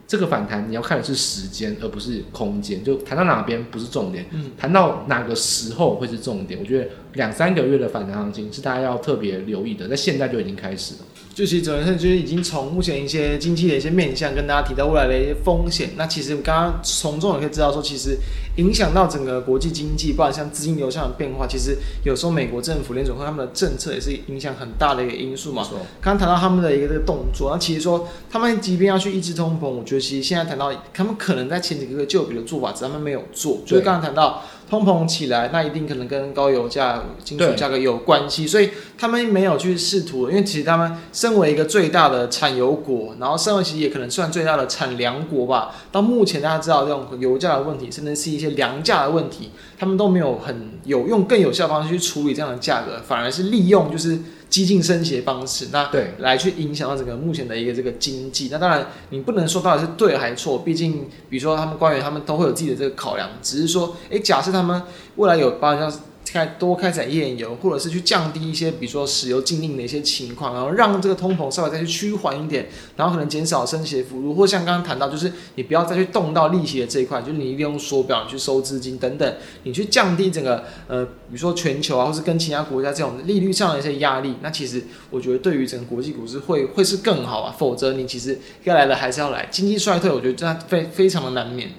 [0.10, 2.84] 这个反弹你要看的是时间，而不是空间。
[2.84, 6.60] 就谈到哪边不是重点，嗯，弹到哪个时候会是重点。
[6.60, 11.00] 我觉得两三个月的反弹行情是大家要特别留意的，在现在就已经开始了。
[11.40, 15.92] 就其实总是就是已经从目前一些经济的一些面向跟大家提到未来的一些风险。
[15.96, 18.18] 那其实刚刚从中也可以知道说，其实
[18.58, 25.66] 影响到整个国际经济，包括像资金流向的变化，其实有时候美国政府联准会他们的政策也是影响很大的一个因素嘛。
[26.02, 33.62] 刚刚谈到他们的一个这个动作，那其实说他们即便要去抑制通膨，我觉得其实现在谈到他们可能在前几个月就有别的做法，只是他们没有做。
[33.66, 34.44] 就是刚刚谈到。
[34.70, 40.30] 通膨起来，那一定可能跟高油价、金属价格有关系，所以他们没有去试图。
[40.30, 45.76] 因为其实他们身为一个最大的产油国，然后身为其实也可能算最大的产粮国吧。
[45.92, 54.20] 到目前大家知道这种油价的问题，甚至是一些粮价的问题，他们都没有很有用更有效的方式去处理这样的价格，反而是利用就是。
[54.50, 58.50] 激进升息的方式，那对来去影响到整个目前的一个这个经济。
[58.52, 63.30] 那当然，你不能说到底是对还是错，毕竟，比如说他们官员他们都会有自己的这个考量。
[63.42, 64.82] 只是说，诶、欸，假设他们
[65.16, 66.00] 未来有包括像。
[66.32, 91.70] 开多开采页岩油，或者是去降低一些，比如说石油禁令的一些情况，然后让这个通膨稍微再去趋缓一点，然后可能减少升息的幅度，或像刚刚谈到，就是你不要再去动到利息的这一块，就是你利用缩表你去收资金等等，你去降低整个呃，比如说全球啊，或是跟其他国家这种利率上的一些压力，那其实我觉得对于整个国际股市会会是更好啊，否则你其实该来的还是要来，经济衰退，我觉得这非非常的难免。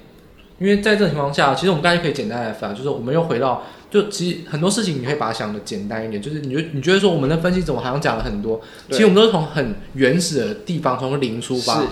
[0.59, 11.83] 因为在这种情况下，其实我们刚才可以简单来分，就是我们又回到，就其实很多事情你可以把它想的简单一点，就是你觉你觉得说我们的分析怎么好像讲了很多，其实我们都是从很原始的地方，从零出发，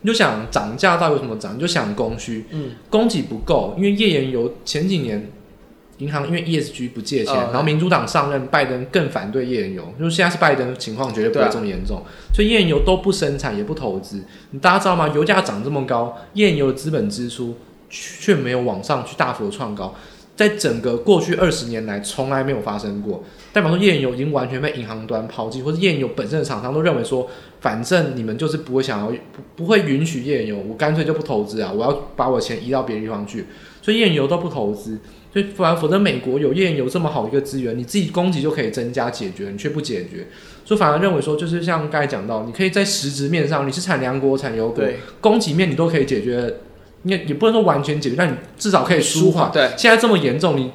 [0.00, 5.30] 你就想涨价到底有什么涨，你就想供需，嗯，供给不够，因为页岩油前几年
[5.98, 12.02] 银行因为 ESG 不借钱，嗯、然后民主党上任，拜登更反对页岩油，就是现在是拜登情况绝对不会这么严重，啊、
[12.34, 15.08] 所以页岩油都不生产也不投资，你大家知道吗？
[15.14, 17.54] 油价涨这么高，页岩油的资本支出。
[17.96, 19.94] 却没有往上去大幅的创高，
[20.36, 23.22] 在整个过去二十年来从来没有发生过。
[23.52, 27.28] 代表说页岩油已经完全被银行端抛弃，或者页岩油本身的厂商都认为说，
[27.60, 33.46] 反正你们就是不会想要不不会允许页岩油，我干脆就不投资啊，我要把我钱移到别的地方去，
[33.80, 34.98] 所以页岩油都不投资。
[35.32, 40.28] 所以反而否则美国有页岩油这么好一个资源，你自己供给就可以增加解决，你却不解决，
[40.64, 44.84] 所以反而认为说，就是像刚才讲到，你可以在实质面上，你是产粮国、产油国，
[45.20, 46.54] 供给面你都可以解决，
[47.04, 49.50] 也也不能说完全解决，但你至少可以舒缓。
[49.52, 50.70] 对，现在这么严重，你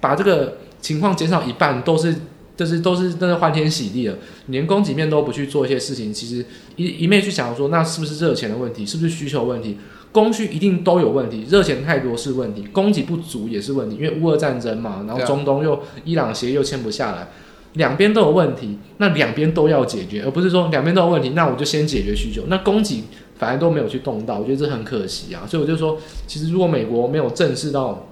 [0.00, 0.58] 把这个。
[0.84, 2.14] 情况减少一半都是，
[2.58, 4.18] 就是都是真的欢天喜地了。
[4.48, 6.44] 连供给面都不去做一些事情，其实
[6.76, 8.84] 一一面去想说，那是不是热钱的问题？
[8.84, 9.78] 是不是需求问题？
[10.12, 13.96] 供需一定都有问题，热钱太多是问题，供给不足也是问题。
[13.96, 17.28] 因为乌俄战争嘛，然后中东又伊朗协议又签不下来，
[17.72, 22.42] 两边都有问题，那两边都要解决，而不是说两边都有问题，那我就先解决需求。
[22.48, 23.04] 那供给
[23.36, 25.46] 反而都没有去动到，我觉得这很可惜啊。
[25.46, 28.06] 所以我就说，其实如果美国没有正视到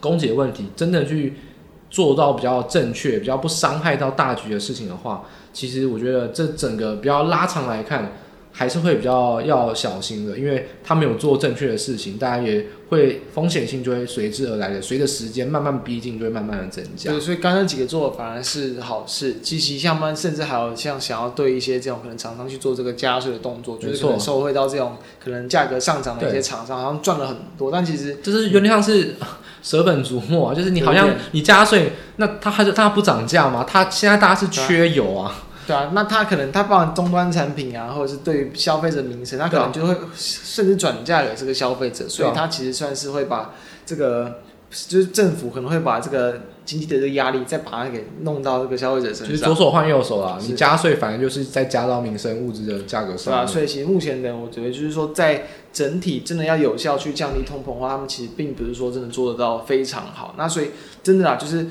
[0.00, 1.34] 供给的问题，真的去。
[1.92, 8.12] 做到比较正确、比较不伤害到大局的事情的话，其实我觉得这整个比较拉长来看，
[8.52, 17.10] 还是会比较要小心的，因为他没有做正确的事情，大家也会风险性就会随之而来的，随着时间慢慢逼近，就会慢慢的增加。
[17.10, 29.14] 对，所以刚刚几个做的反而是好事，积极向班，甚至还有像想要对一些这种可能厂商去做这个加税的动作，就是可能受惠到这种可能价格上涨的一些厂商，好像赚了很多，但其实就是有点像是。
[29.62, 33.62] 舍本逐末啊，就是你好像你加税，那他还是他不涨价吗？
[33.68, 43.54] 他现在大家是缺油啊，对啊，那他可能他包含终端产品啊，或者是对于消费者名声，他可能就会甚至转嫁给这个消费者，所以他其实算是会把
[43.86, 44.40] 这个。
[44.86, 50.38] 就是政府可能会把这个经济的这个压力再把它给弄到这个消费者身上，就是左手换右手啊！
[50.40, 53.34] 你加税，反正就是再加到民生物资的价格上。
[53.34, 60.36] 对啊，所以其实目前呢，我觉得就是说，在整体真的要有效去降低通膨的话，他们其实并不是说真的做得到非常好。
[60.38, 60.70] 那所以
[61.02, 61.66] 真的啊，就是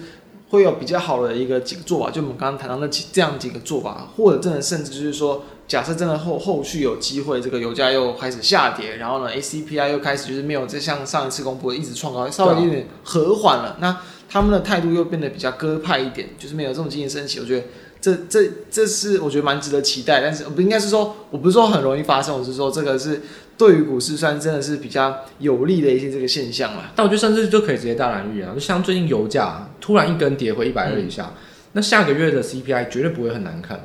[0.49, 5.43] 会有比较好的一个几个做法，就我们刚刚谈到那几这样几个做法，或者真的甚至就是说。
[5.69, 13.77] 假设真的后后续有机会，这个油价又开始下跌，然后呢，ACPI 又开始就是没有再像上一次公布的一直创高，稍微有点和缓了。
[13.79, 13.95] 那
[14.27, 17.39] 他们的态度又变得比较鸽派一点，就是没有这种经济升级。
[17.39, 17.67] 我觉得
[18.01, 23.21] 这这这是我觉得蛮值得期待，但是不应该是说，我不是说很容易发生，我是说这个是
[23.57, 26.91] 对于股市算真的是比较有利的一些这个现象嘛。
[26.95, 31.43] 但我觉得甚至就可以直接大胆预言，就像最近油价突然一根跌回一百二以下，嗯，
[31.73, 33.79] 那下个月的 CPI 绝对不会很难看。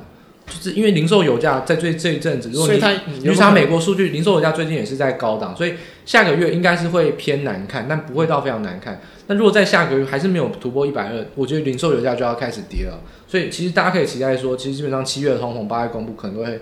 [0.47, 5.73] 就是因为零售油价在最这一阵子，如果你你查美国数据，零售油价最近也是在高档，所以
[6.05, 9.01] 下个月应该是会偏难看，但不会到非常难看。
[9.27, 13.01] 那如果在下个月还是没有突破一百二，我觉得零售油价就要开始跌了。
[13.27, 16.59] 所以其实大家可以期待说，其实基本上七月的通膨八月公布可能都会。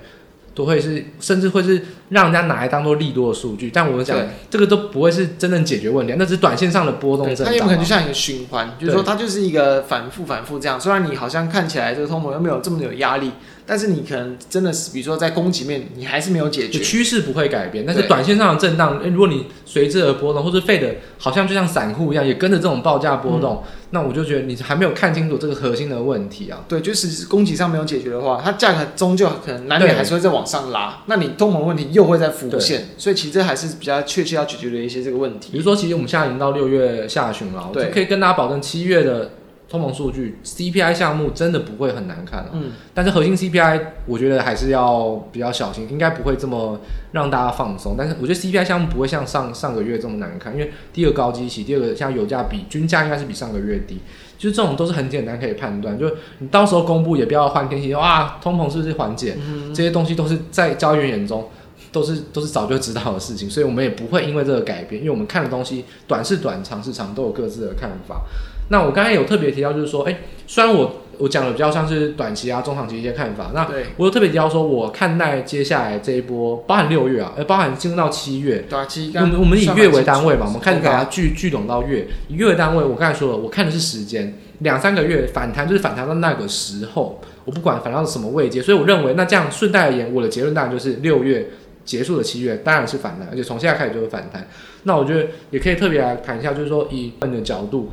[0.56, 1.82] 都会是，甚至会是
[2.14, 4.18] 让人家拿来当做利多的数据，但我们讲
[4.50, 7.26] 这个都不会是真正解决问题，那只是短线上的波动。
[7.36, 10.80] 它有可能就像一个循环，就是说它就是一个反复反复这样。
[10.80, 13.32] 虽然你好像看起来这个通膨又没有这么有压力，
[13.66, 17.84] 但是你可能真的是，比如说在供给面，你还是没有解决，趋势不会改变。
[17.86, 23.64] 但是短线上的震荡，如果你随之而波动，或者费的好像就像散户一样，也跟着这种报价波动。
[23.66, 26.58] 嗯那我就觉得你还没有看清楚这个核心的问题啊。
[26.68, 31.04] 对，就是供给上没有解决的话，它价格终究可能难免还是会再往上拉。
[31.06, 35.52] 那你通膨问题又会再浮现，所以其实这还是比较确切要解决的一些这个问题。
[35.52, 39.32] 比如说，其实我们现在已经到六月下旬了，对，我可以跟大家保证，七月的。
[39.70, 42.50] 通膨数据，CPI 项目真的不会很难看啊。
[42.54, 46.80] 嗯，但是核心 CPI 我觉得还是要比较小心，应该不会这么
[47.14, 47.96] 让大家放松。
[47.98, 53.98] 但是我觉得 CPI 项目不会像上上个月这么难看，因为第一个高基期，第二个像油价比均价应该是比上个月低，
[54.38, 55.98] 就是这种都是很简单可以判断。
[55.98, 59.36] 就你到时候公布也不要换天气，哇，通膨是不是缓解？
[59.40, 61.50] 嗯，这些东西都是在交易员眼中
[61.94, 68.24] 都是都是早就知道的事情，所以我们也不会因为这个改变，因为我们看的东西短是短，长是长，都有各自的看法。
[68.70, 70.18] 那我刚才有特别提到，就是说，哎、欸，
[70.48, 73.68] 虽然我我讲的比较像是短期啊、中长期一些看法，那
[73.98, 91.46] 我有特别提到说，我看待接下来这一波，包含六月啊，呃，包含进入到七月，对啊，七，我们我们以月为单位嘛，我们开始把它聚聚拢到月，以月为单位，我刚才说了，我看的是时间，两三个月反弹就是反弹到那个时候，我不管反弹到什么位阶，所以我认为那这样顺带而言，我的结论当然就是六月
[91.86, 94.48] 结束的七月当然是反弹，而且从现在开始就是反弹。
[94.84, 97.92] 那我觉得也可以特别来谈一下，就是说以你的角度。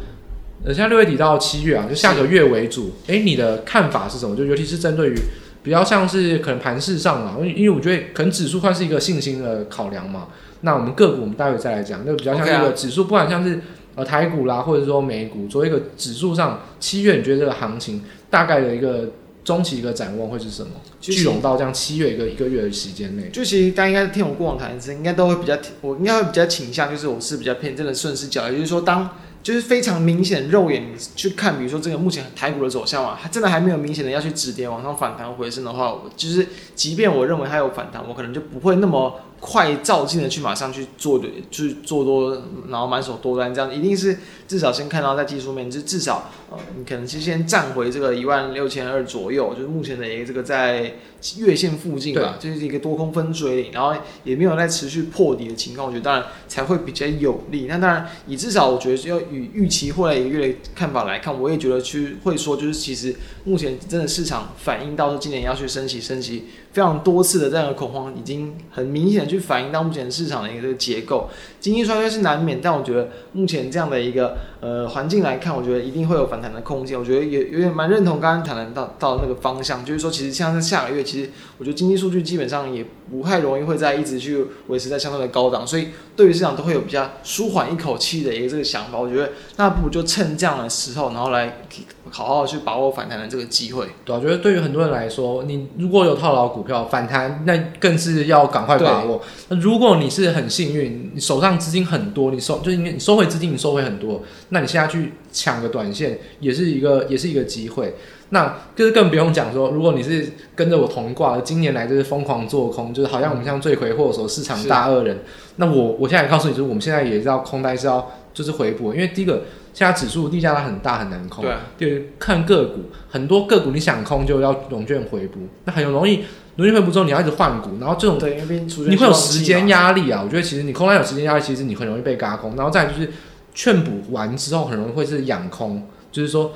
[0.63, 2.93] 呃，像六月底到七月啊，就下个月为主。
[3.07, 4.37] 哎、欸，你的看法是什么？
[4.37, 5.15] 就尤其是针对于
[5.63, 10.29] 比较像是可能盘势上啊，因为因为我觉得可能指数算是一个信心的考量嘛。
[10.61, 12.01] 那我们个股，我们待会再来讲。
[12.05, 13.59] 那个比较像一个指数，不管像是
[13.95, 19.09] 呃台股啦，或者说美股，作为一个指数上，七月你觉得这个行情大概的一个
[19.45, 20.71] 中期一个展望会是什么？
[21.01, 29.11] 聚拢到这样七月一个一个月的时间内，就其实大家应该听我过往谈资，应该都会比较，我应该会比较倾向，就是我是比较偏真的顺势交易，也就是说当。
[29.43, 30.85] 就是非常明显肉眼
[31.17, 39.19] 去看，比如说这个目前台股的走向嘛，它真的还没有明显的要去止跌往上反弹回升的话，我就是即便我认为它有反弹，我可能就不会那么。
[39.41, 50.95] 快照进的去马上去做的，去做多，然后满手多单，这样一定是至少先看到在技术面，就至少呃，你可能是先站回这个一万六千二左右，就是目前的一个这个在
[51.39, 57.67] 月线附近吧，对就是一个多空分水岭，然后也没有在持续破底的情况，我觉得当然才会比较有利。
[57.67, 66.45] 那当然，以至少我觉得要与预期未来一个月的看法来看，我也觉得去会说，就是其实目前真的市场反映到说今年要去升息升息。
[66.73, 71.29] 非常多次的这样的恐慌，已经很明显去反映到目前市场的一个这个结构。
[71.59, 76.99] 经济衰退是难免，但我觉得目前这样的一个呃环境来看，我觉得一定会有反弹的空间。
[76.99, 88.99] 我觉得也有点蛮认同刚刚谈谈到到那个方向，就是说其实像是下个月，其实我觉得经济数据基本上也不太容易会再一直去维持在相对的高档，所以对于市场都会有比较舒缓一口气的一个这个想法。
[88.99, 91.63] 我觉得那不如就趁这样的时候，然后来
[92.11, 93.87] 好好去把握反弹的这个机会。
[94.05, 99.23] 对，我觉得对于很多人来说，你如果有套牢股票反弹，那更是要赶快把握。
[99.49, 107.95] 那如果你是很幸运，你手上资金很多，你收就是你收回资金，你收回很多，那你现在去抢个短线，也是一个也是一个机会。
[108.33, 115.25] 那就是更不用讲说，如果你是跟着我同挂，今年来就是疯狂做空，就是好像我们像罪魁祸首、市场大恶人。
[115.57, 119.43] 那我我现在告诉你，就是我们现在也是要空单是要就是回补，因为第一个
[119.81, 121.43] 现在指数地价它很大很难空，
[121.79, 126.23] 对，对，看个股，很多个股你想空就要融券回补，那很容易
[126.57, 128.39] 融券回补之后你要一直换股，然后这种对
[128.87, 130.21] 你会有时间压力啊。
[130.23, 133.11] 我觉得其实你空单有时间压力，其实你很容易被嘎空，然后再就是
[133.55, 136.53] 劝补完之后很容易会是养空，就是说。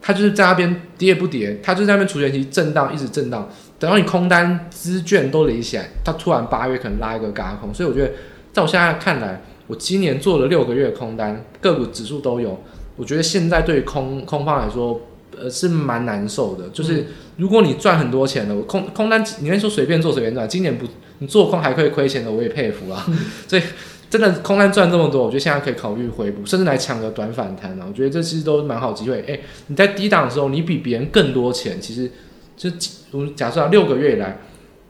[0.00, 3.48] 它就是在那边跌也不跌，它就在那边储权期震荡，一直震荡，
[3.80, 8.12] 等到你空单资券都理起来，它突然八月可能拉一个嘎空，所以我觉得
[8.52, 12.60] 在我现在看来，我今年做了六个月空单，个股指数都有，
[12.96, 15.00] 我觉得现在对于空空方来说，
[15.38, 16.68] 呃是蛮难受的。
[16.70, 17.06] 就是
[17.36, 20.84] 如果你赚很多钱了，我空空单你可以说随便做随便赚，今年不
[21.20, 23.06] 你做空还可以亏钱的，我也佩服啊。
[23.46, 23.62] 所以。
[24.10, 27.84] 真的空单赚这么多，我觉得现在可以考虑回补，甚至来抢个短反弹啊！
[27.86, 29.20] 我觉得这其实都蛮好机会。
[29.20, 32.10] 哎、欸，你在低档的时候，你比别人更多钱，其实
[32.56, 32.70] 就
[33.10, 34.40] 我们假设啊，六个月以来，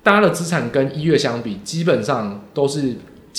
[0.05, 2.95] 大家的资产跟一月相比，基本上都是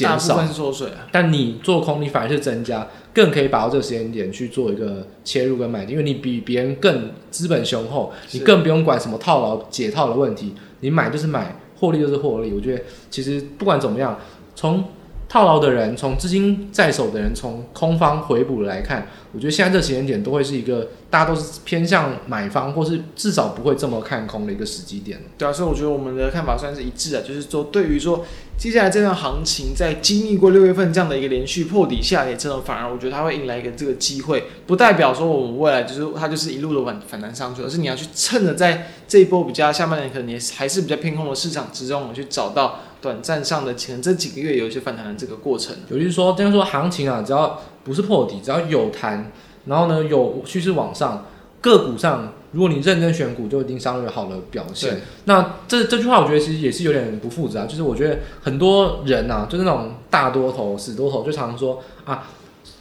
[0.08, 1.08] 减少，缩水啊。
[1.12, 12.52] 但你做空，你反而是增加，更可以把握这个时间点去做一个切入跟买进，因为你比别人更资本雄厚，你更不用管什么套牢解套的问题，你买就是买，获利就是获利。
[12.54, 14.18] 我觉得其实不管怎么样，
[14.56, 14.84] 从
[15.30, 25.20] 套牢的人，从资金在手的人，从空方回补来看，我觉得现在这时间点都会是一个大家都是偏向买方，或是至少不会这么看空的一个时机点。
[25.38, 28.26] 对啊，所以我觉得我们的看法算是一致的，就是说对于说
[28.58, 42.80] 接下来这段行情，在经历过六月份这样的一个连续破底下跌之后，反而我觉得它会迎来一个这个机会，不代表说我们未来就是它就是一路的反反弹上去，而是你要去趁着在这一波比较下半年可能也还是比较偏空的市场之中，去找到。
[43.02, 49.32] 短暂上的前这几个月有一些反弹的这个过程，也就是说，这样说行情啊，只要不是破底，只要有弹，
[49.66, 51.26] 然后呢有趋势往上，
[51.62, 55.00] 个股上如果你认真选股，就一定相对好的表现。
[55.24, 62.28] 那这这句话我觉得其实也是有点不负责啊，就是我觉得很多人啊，就是那种大多头、死多头，就常常说啊，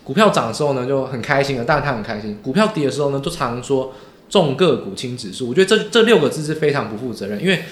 [0.02, 3.92] 股票涨的时候呢就很开心了，但是他很开心；股票跌的时候呢，就常常说
[4.28, 5.48] 重个股轻指数。
[5.48, 7.62] 我觉得这这六个字是非常不负责任，因为。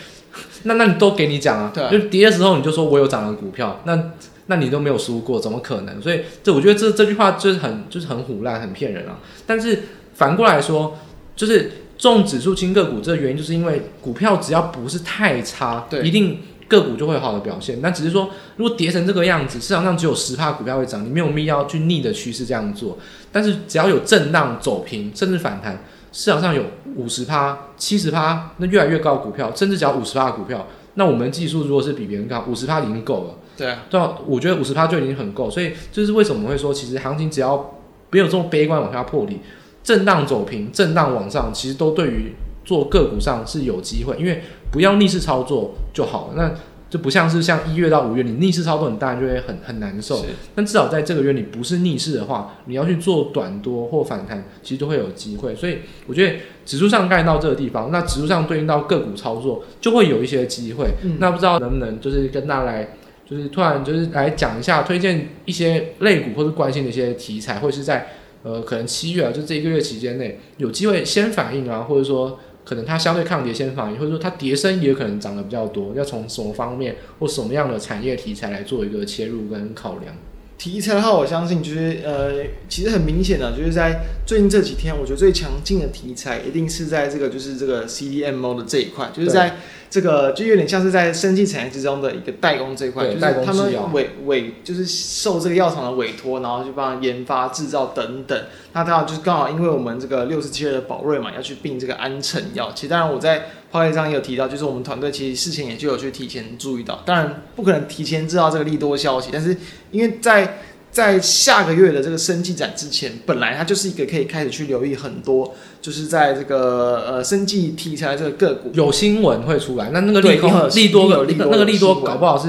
[0.67, 4.11] 那那你都给你讲啊，对就跌的时候你就说我有涨的股票，那
[4.47, 6.01] 那你都没有输过，怎么可能？
[6.03, 9.19] 所以这我觉得这这句话就是很就是很唬烂，很骗人啊。
[9.47, 10.99] 但是反过来说，
[11.35, 16.39] 就是重指数轻个股，这个原因就是因为股票只要不是太差，对，一定
[16.69, 17.81] 个股就会有好的表现。
[17.81, 22.99] 那只是说，如果跌成这个样子，市场上只有十趴股票会涨，你没有必要去逆的趋势这样做。
[23.33, 25.85] 但是只要有震荡走平，甚至反弹。
[26.17, 26.63] 市场上有
[26.95, 33.35] 五十趴、七十趴，那越来越高的股票，甚至只要五十趴的股票，那我们技术如果是比别人高，五十趴已经够了。
[33.55, 37.79] 对啊，对啊，我觉得五十趴就已经很够，所以这是为什么会说，其实行情只要
[38.11, 39.41] 没有这么悲观往下破底，
[39.85, 42.33] 震荡走平，震荡往上，其实都对于
[42.65, 44.43] 做个股上是有机会，因为
[44.73, 46.35] 不要逆势操作就好了。
[46.35, 46.51] 那
[46.89, 50.25] 就不像是像一月到五月，你逆势操作，你当然就会很很难受。
[50.55, 55.53] 但至少在这个月，你不是逆势的话，你要去做短多或反弹，其实都会有机会。
[55.55, 60.91] 所以我觉得指数上概到这个地方，那指数上对应到个股操作，就会有一些机会。
[61.03, 62.89] 嗯、那不知道能不能就是跟大家来，
[63.29, 68.11] 就是突然就是来讲一下，推荐一些类股或是关心的一些题材，或是在
[68.45, 72.39] 呃可能七月啊，就这一个月期间内有机会先反应啊，或者说。
[72.67, 80.13] 可能它相对抗跌先反应，或者说它跌升也可能涨得比较多，要从什么方面或什么样的产业题材来做一个切入跟考量？
[80.59, 89.57] 题材的话，我相信就是呃，其实很明显的，就是在最近这几天，我觉得最强劲的题材一定是在这个就是这个 CDMO 的这一块，就是在
[89.91, 98.45] 这个就有点像是在生技产业之中的一个代工这一块，就是他们委委就是受这个药厂的委托，然后去帮研发制造等等。
[98.73, 102.73] 那当然就是刚好因为我们这个六十七岁的宝瑞嘛，要去并这个安诚药。
[102.75, 109.57] 其实当然我在发言上也有提到，就是我们团队其实事前也就有去提前注意到，当然不可能提前知道这个利多消息，但是
[109.91, 110.59] 因为在
[110.91, 122.49] 在下个月的这个生技展之前，本来它就是一个可以开始去留意很多，就是在这个呃生技题材这个个股有新闻会出来，那那个利多利多有利多那个利多搞不好是。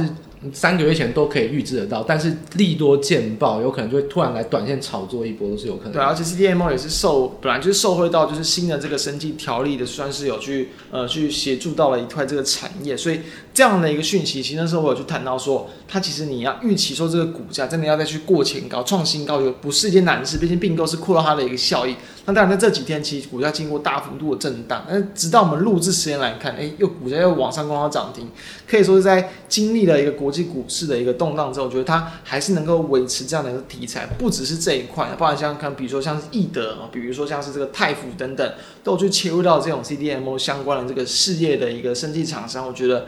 [0.53, 5.93] 三个月前都可以预知得到，但是利多见报，有可能就会突然来短线炒作一波，都是有可能。
[5.93, 13.21] 对，而且 CDM 也是受本来就是受惠到就是新的这个生计条例的，算是有去呃去协助到了一块这个产业，所以
[13.57, 21.95] 这样的一个讯息，其实那时候我有去谈到说，它其实你要预期说这个股价真的要再去过前高创新高，就不是一件难事，毕竟并购是扩大它的一个效益。
[22.25, 28.29] 那当然在这几天，其实股价经过大幅度的震荡，但是直到我们录制时间来看，哎、又股价又往上攻到涨停，
[28.69, 38.53] 可以说是在经历了一个国际股市的一个动荡之后，我觉得它还是能够维持这样的一个题材，不只是这一块，包含像看，比如说像是易德啊，比如说像是这个泰福等等，
[38.83, 43.07] 都去切入到这种 CDMO 相关的这个事业的一个生技厂商，我觉得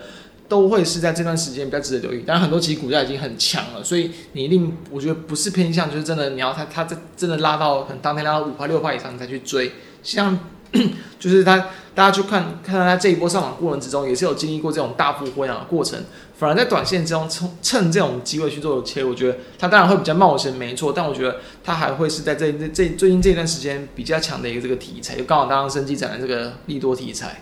[0.49, 2.23] 都会是在这段时间比较值得留意。
[2.23, 9.71] 当然，很多其实股价已经很强了，所以你一定我觉得不是偏向，就是真的你要它它这真的拉到可能当天拉到五块六块以上你再去追，
[10.03, 10.37] 像。
[11.17, 11.57] 就是它，
[11.95, 15.99] 大家去看看到它这一波上涨过程之中，也是有经历过这种大幅回涨的过程。
[16.37, 20.93] 反而在短线之中，趁趁这种机会去做切，我觉得它当然会比较冒险，没错。
[20.95, 27.41] 但我觉得它还会是在这这最近这段时间比较强的一个这个题材，就刚好当生技展的这个利多题材。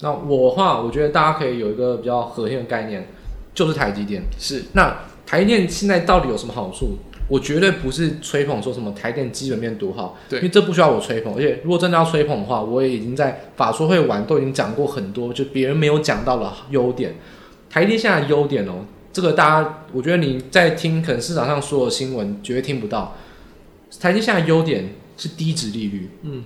[0.00, 3.06] 那我的话，我觉得大家可以有一个比较核心的概念，
[3.54, 4.22] 就是台积电。
[4.38, 4.64] 是。
[4.74, 6.98] 那台积电现在到底有什么好处？
[7.28, 11.34] 我绝对不是吹捧说什么台电基本面多好，对，因为这不需要我吹捧。
[11.34, 17.16] 而且如果真的要吹捧的话，我也已经在法说会玩都已经讲过很多，就别人没有讲到的优点。
[17.68, 23.16] 台电现在的优点哦，这个大家我觉得你在听，可能市场上所有新闻绝对听不到。
[23.98, 26.44] 台电现在的优点是低值利率，嗯。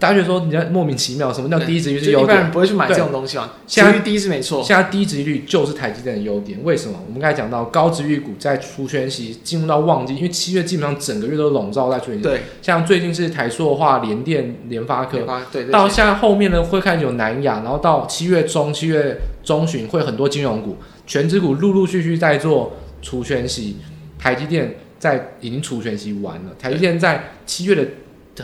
[0.00, 2.24] 大家觉得说你在莫名其妙，什么叫低值率是优点？
[2.24, 3.50] 一般人不会去买这种东西嘛。
[3.66, 6.56] 现在低是没错，现在低值率就是台积电的优点。
[6.62, 7.02] 为什么？
[7.04, 12.22] 我们刚才讲到高殖利率股在除权息进入到旺季，因为七月基本上整个月都笼罩在除权息。
[12.22, 15.18] 对，像最近是台塑化、联电、联发科，
[15.50, 20.76] 对，到现在后面呢会开始有南亚，然后到七月中、七月中旬会很多金融股、
[21.08, 23.78] 全值股陆陆续续在做除权息。
[24.16, 27.84] 台积电在已经除权息完了，台积电在七月的。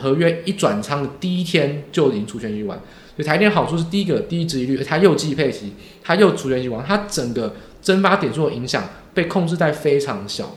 [0.01, 2.79] 合约一转仓的第一天就已经除权息完，
[3.17, 5.73] 所以台电好处是第一个低殖利率，它又季配息，
[6.03, 10.55] 它又除权息完，它整个蒸发点数的影响被控制在非常小。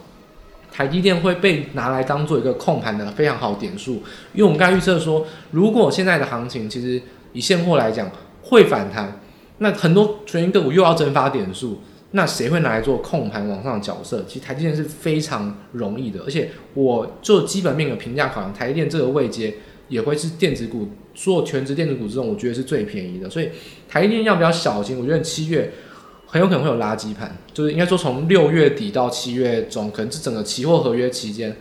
[0.71, 4.03] 台积电会被拿来当做一个控盘的非常好点数，
[4.33, 7.01] 因为我们刚才预测说，如果现在的行情其实
[7.33, 8.11] 以现货来讲
[8.43, 9.19] 会反弹，
[9.57, 11.81] 那很多权益个股又要蒸发点数。
[12.11, 14.23] 那谁会拿来做控盘往上角色？
[14.27, 17.97] 其实台积电是非常容易的，而且我做基本面的。
[17.97, 19.55] 评价考量，台积电这个位阶
[19.89, 23.29] 也会是电子股做全职电子股之中，我觉得是最便宜的。
[23.29, 23.49] 所以
[23.89, 25.73] 台积电要比较小心，我觉得七月
[26.25, 31.57] 很有可能会有垃圾盘，就是应该说从六月底到七月中，可能是整个期货合约期间，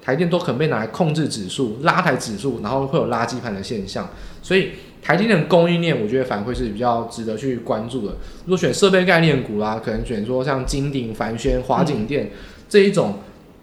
[0.00, 3.60] 台积电都可能被拿来控制指数、拉抬指数，然后会有垃圾盘的。
[3.62, 4.08] 现象，
[4.40, 4.70] 所以。
[5.02, 8.14] 台积电的供应链，我觉得反而会是比较值得去关注的。
[8.44, 12.30] 如果选设备概念股啦、啊，可能选说像金鼎、凡轩、华景电、嗯、
[12.68, 13.14] 这一种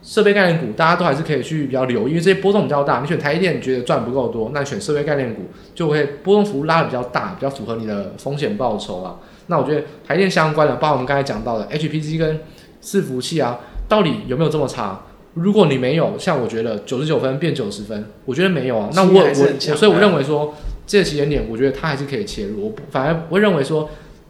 [0.02, 3.02] 设备概念股，大家都还是可以去比较留意，因为这些波动比较大。
[3.02, 5.44] 你选台积电，你觉得赚不够多，那选设备概念股
[5.76, 9.20] 就会波动幅度拉的比较大，比较符合你的风险报酬啊。
[9.46, 12.40] 那我觉得台积电相关的，包括我们刚才讲到的 HPC 跟
[12.82, 15.02] 伺服器啊，到底有没有这么差？
[15.36, 18.90] 如果你没有，像我觉得九十九分变九十分，我觉得没有啊。
[18.94, 20.54] 那我我所以我认为说。
[20.88, 22.66] 这个时间点，我觉得它还是可以切入。
[22.66, 23.90] 我反而不会认为说，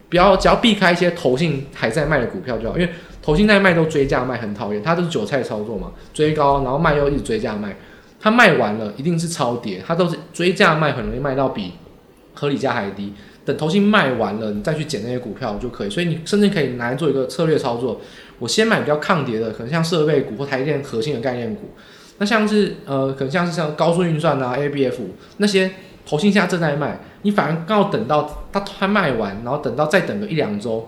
[0.10, 4.82] 不要只要避开一些投信还在卖的股票就好，因为投信在卖都追价卖，很讨厌。
[4.82, 7.78] 它都是韭菜操作嘛，追高然后卖又一直追价卖，
[8.20, 11.74] 它卖完了一定是超跌，它都是追价卖，很容易卖到比
[12.34, 13.14] 合理价还低。
[13.46, 15.90] 等投信卖完了，你再去捡那些股票就可以。
[15.90, 18.02] 所以你甚至可以拿来做一个策略操作。
[18.40, 21.70] 我先买比较抗跌的，可能像设备股或台电核心的概念股。
[22.18, 24.96] 那像是呃，可能像是像高速运算啊、ABF
[25.38, 25.70] 那些。
[26.08, 30.88] 投信现在正在卖，你反而刚好等到它它卖完，然后等到再等个一两周，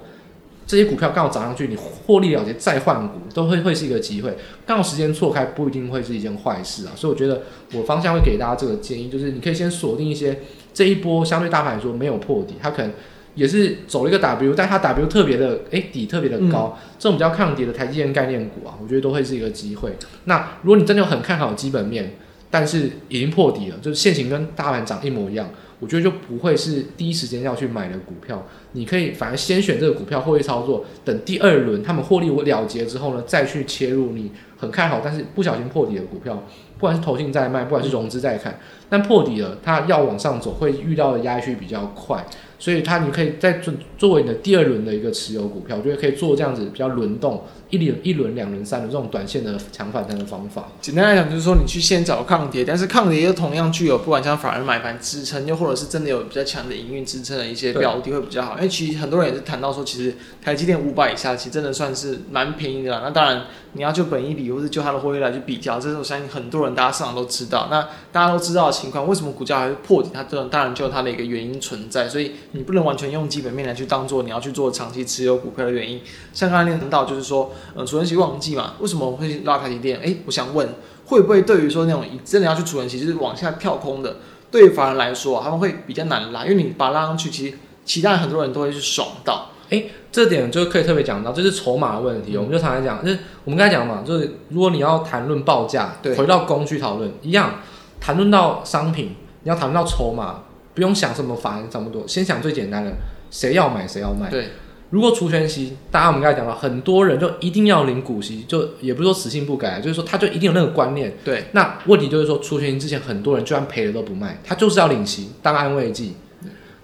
[0.65, 4.37] 这些股票刚好涨上去，你获利了结再换股，都会会是一个机会。
[4.65, 6.93] 刚好时间错开，不一定会是一件坏事啊。
[6.95, 7.41] 所以我觉得
[7.73, 10.39] 我方向会给大家这个建议，就是你可以先锁定一些
[10.73, 12.91] 这一波相对大盘来说没有破底，它可能
[13.35, 19.97] 也是走了一个 W，但它 W 特别的，哎、欸，底特别的高，嗯、这种比较抗跌的台积电概念股啊，我觉得都会是一个机会。
[20.25, 22.15] 那如果你真的有很看好基本面，
[22.51, 25.49] 但是已经破底了，就是现行跟大盘涨一模一样，
[25.79, 28.45] 我觉得就不会是第一时间要去买的股票。
[28.73, 36.43] 你可以反而先选这个股票获利操作，等第二轮他们获利了结之后呢，再去切入你很看好但是不小心破底的股票。
[36.77, 38.57] 不管是投信在卖，不管是融资在看，
[38.87, 42.25] 但破底了，它要往上走，会遇到的压力区比较快。
[42.59, 50.67] 所以它你可以再作作为你的第二轮的一个持有股票，我觉得可以做这样子比较轮动一轮一轮两轮三轮这种短线的强反弹的方法。
[50.81, 58.55] 简单来讲就是说，你去先找抗跌，但是抗跌又同样具有不管像法人买盘支撑，又或者是真的有比较强的营运支撑的一些标的会比较好。
[58.57, 63.01] 因为其实很多人也是谈到说，其实台积电五百以下其实真的算是蛮便宜的啦。
[63.03, 67.67] 那当然你要就本一比或是就它的汇率来去比较，这是我相信很多人大家市场都知道。
[67.69, 70.09] 那大家都知道的情况，为什么股价还是破底？
[70.13, 73.27] 它这当然就有它的一个原因存在，所以你不能完全用。
[73.29, 76.01] 基本面来去当做你要去做长期持有股票的原因，
[76.33, 79.99] 像刚才念到就是说，呃，除权息旺季嘛，为什么会拉台积电？
[80.03, 80.67] 哎，我想问，
[81.05, 84.17] 会不会对于说那种真的要去除权息就是往下跳空的，
[84.49, 89.49] 对于法人来说，他们会比较难拉，因为你把它拉上去，其实其他很多人都会去爽到。
[89.69, 92.31] 哎，这点就可以特别讲到，这是筹码的问题。
[92.33, 97.55] 嗯、我们就常常讲，就是我们刚才讲嘛，就是如果你要谈论报价，对，回到供需讨论一样，
[98.01, 102.91] 谈论到商品，你要谈论到筹码，不用想什么法人这么多，先想最简单的。
[103.31, 104.27] 谁要买谁要卖。
[104.27, 104.47] 对，
[104.89, 111.13] 如果除权息，大家我们刚才讲到，很多人就一定要领股息，就也不是说死性不改，就是说他就一定有那个观念。
[111.23, 116.15] 对，那问题就是说，除权息之前很多人就算赔了都不卖，他就是要领息当安慰剂。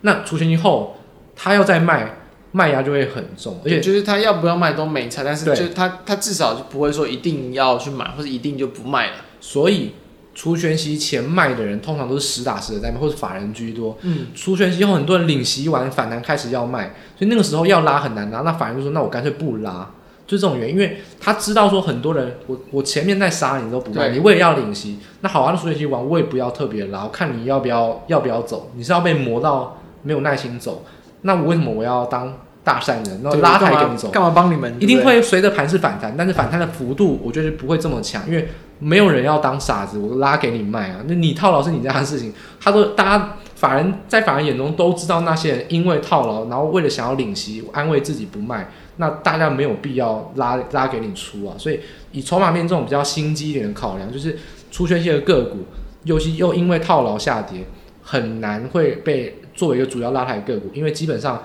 [0.01, 0.97] 那除权息后，
[1.35, 2.15] 他要再卖，
[2.51, 9.13] 卖压就会很重，而且就是他要不要卖都没差，但是就他他至少就不会说一定要去买，或者一定就不卖了。
[9.41, 9.93] 所以。
[10.35, 13.97] 除权息前卖的人，通常都是实打实的在卖，或者法人居多。
[14.01, 18.41] 嗯，除权息后，很多人领息完反弹开始要卖，所以那个时候要拉很难拉。
[18.41, 19.89] 那法人就说：“那我干脆不拉。”
[20.27, 24.97] 就这种原因，因为他知道说很多人，我我前面在杀你都不卖，你我也要领息。
[25.21, 28.71] 那好啊，那除权息完我也不要特别拉，我看你要不要要不要走？
[28.75, 30.83] 你是要被磨到没有耐心走？
[31.21, 32.33] 那我为什么我要当
[32.65, 34.09] 大善人，然后拉抬给你走？
[34.09, 34.75] 干嘛帮你们？
[34.81, 38.49] 一定会随着盘势反弹，但是反弹的幅度我觉得不会这么强，因为。
[38.77, 40.97] 没有人要当傻子，我拉给你卖啊！
[41.07, 42.33] 那你套牢是你家的事情。
[42.59, 51.55] 他说，大家法人在法人眼中都知道，那些人因为套牢，然后为了想要领息，安慰自己不卖，那大家没有必要拉拉给你出啊。
[51.57, 51.79] 所以
[52.11, 54.37] 以筹码面这种比较心机一点的考量，就是
[54.69, 55.59] 出圈息的个股，
[56.03, 57.63] 尤其又因为套牢下跌，
[58.03, 61.41] 很难会被作为一个主要拉抬个股，因为基本上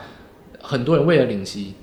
[0.61, 1.75] 很多人为了领息。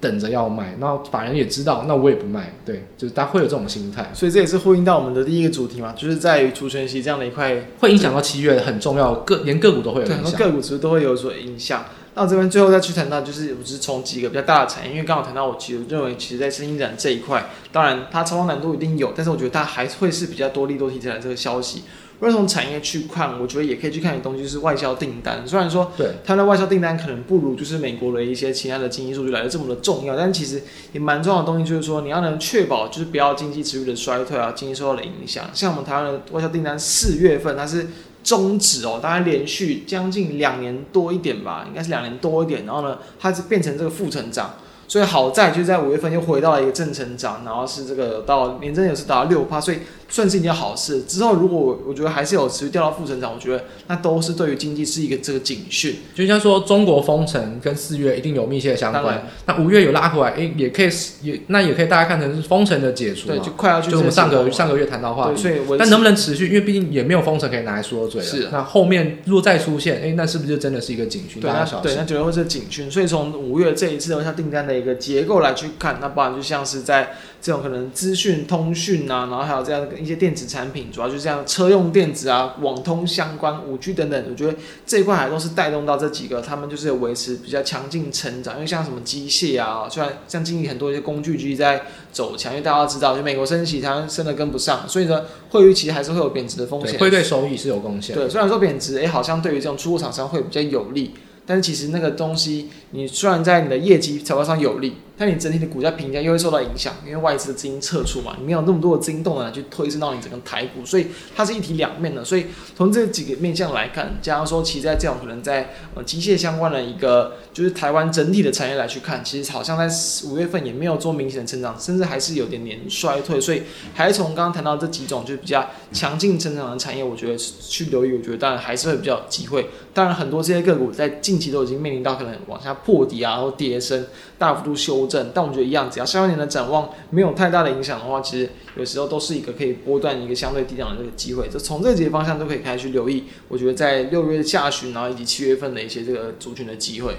[0.00, 11.84] 等着要卖，然后法人也知道，那我也不卖，对，就是大家会有这种心态，所以这也是呼应到我们的第一个主题嘛，就是在于除权息这样的一块，会影响到七月很重要，个连个股都会有影响，个股其实都会有所影响。
[12.14, 21.82] 那我这边最后再去谈到，就是我只是从几个比较大的产业，因为刚好谈到我其实认为，其实在生技展这一块，当然它操作难度一定有，但是我觉得它还会是比较多利多题材的这个消息。
[22.20, 25.46] 如果从产业去看，我觉得也可以去看的东西就是外销订单。
[25.46, 30.62] 虽然说，对它的外销订单可能不如就是美国的一些其他的经济数据来的这么的重要，但其实
[30.92, 35.44] 也蛮重要的东西就是说，你要能确保就是不要经济持续的衰退啊，经济受到的影响。
[35.52, 37.86] 像我们台湾的外销订单四月份它是
[38.24, 44.56] 终止哦，大概连续将近两年多一点吧，应该是两年多一点，然后呢，它是变成这个负成长。
[44.88, 51.02] 所以好在就在五月份又回到了一个正成长，然后是这个到年增也是达到六趴，所以算是一件好事。
[51.02, 55.96] 之后如果我觉得还是有持续掉到负成长，我觉得那都是对于经济是一个这个警讯。
[56.14, 60.88] 就像说中国封城跟四月一定有密切的相关，那五月有拉回来，诶、欸，也可以
[61.20, 63.90] 也那也可以大家看成是封城的解除，对，就快要去。
[63.90, 66.46] 就我们上个上个月谈到话题，所以但能不能持续？
[66.46, 68.26] 因为毕竟也没有封城可以拿来说嘴了。
[68.26, 68.48] 是。
[68.50, 71.42] 那后面如果再出现，诶、欸，那是不是就真的是一个警讯？
[71.42, 71.64] 对，那
[72.04, 72.90] 绝对会是警讯。
[72.90, 75.48] 所以从五月这一次的像订单的一个结构来。
[75.58, 84.54] 去看，那不然就像是在这种可能资讯通讯啊，然后还有这样的一些电子产品，主要就是这样车用电子啊、网通相关、五 G 等等，我觉得
[84.86, 88.54] 这一块还都是带动到这几个，他们就是有维持比较强劲成长。
[88.54, 91.82] 因为像什么机械啊，虽然像经历很多一些工具机在
[92.12, 98.14] 走强，因为大家都知道，就美国升息，它升的跟不上，所以呢，汇率其实还是会有贬值的风险，会对收益是有贡献。
[98.14, 101.14] 对，虽然说贬值，哎、欸，好像对于这种出口厂商会比较有利。
[101.48, 112.24] 但其实那个东西，你虽然在你的业绩财报上有利，但你整体的股价评价又会受到影响，因为外资的资金撤出嘛，你没有那么多的资金动能去推升到你整个台股，所以它是一体两面的。
[112.24, 112.46] 所以
[112.76, 119.88] 从这几个面向来看，假如说其实在这种可能在呃机械相关的一个就是台湾整体的产业来去看，其实好像在
[120.28, 123.40] 五月份也没有做明显的成长，甚至还是有点点衰退。
[123.40, 123.62] 所以
[123.94, 129.68] 还是从刚刚谈到这几种就是比较强劲成长的产业，我觉得去留意，我觉得当然还是会比较有机会。
[129.92, 134.06] 当然很多这些个股在近期都已经面临到可能往下破底啊，或跌升，
[134.38, 135.30] 大幅度修正。
[135.34, 141.48] 但我觉得一样，只要下半年的展望没有太大的影响的话，其实有时候都是一个可以波段一个相对低档的这个机会。
[141.48, 143.24] 就从这几个方向都可以开始去留意。
[143.48, 147.14] 我觉得在六月下旬，然后以及七月份的一些这个族群的机会。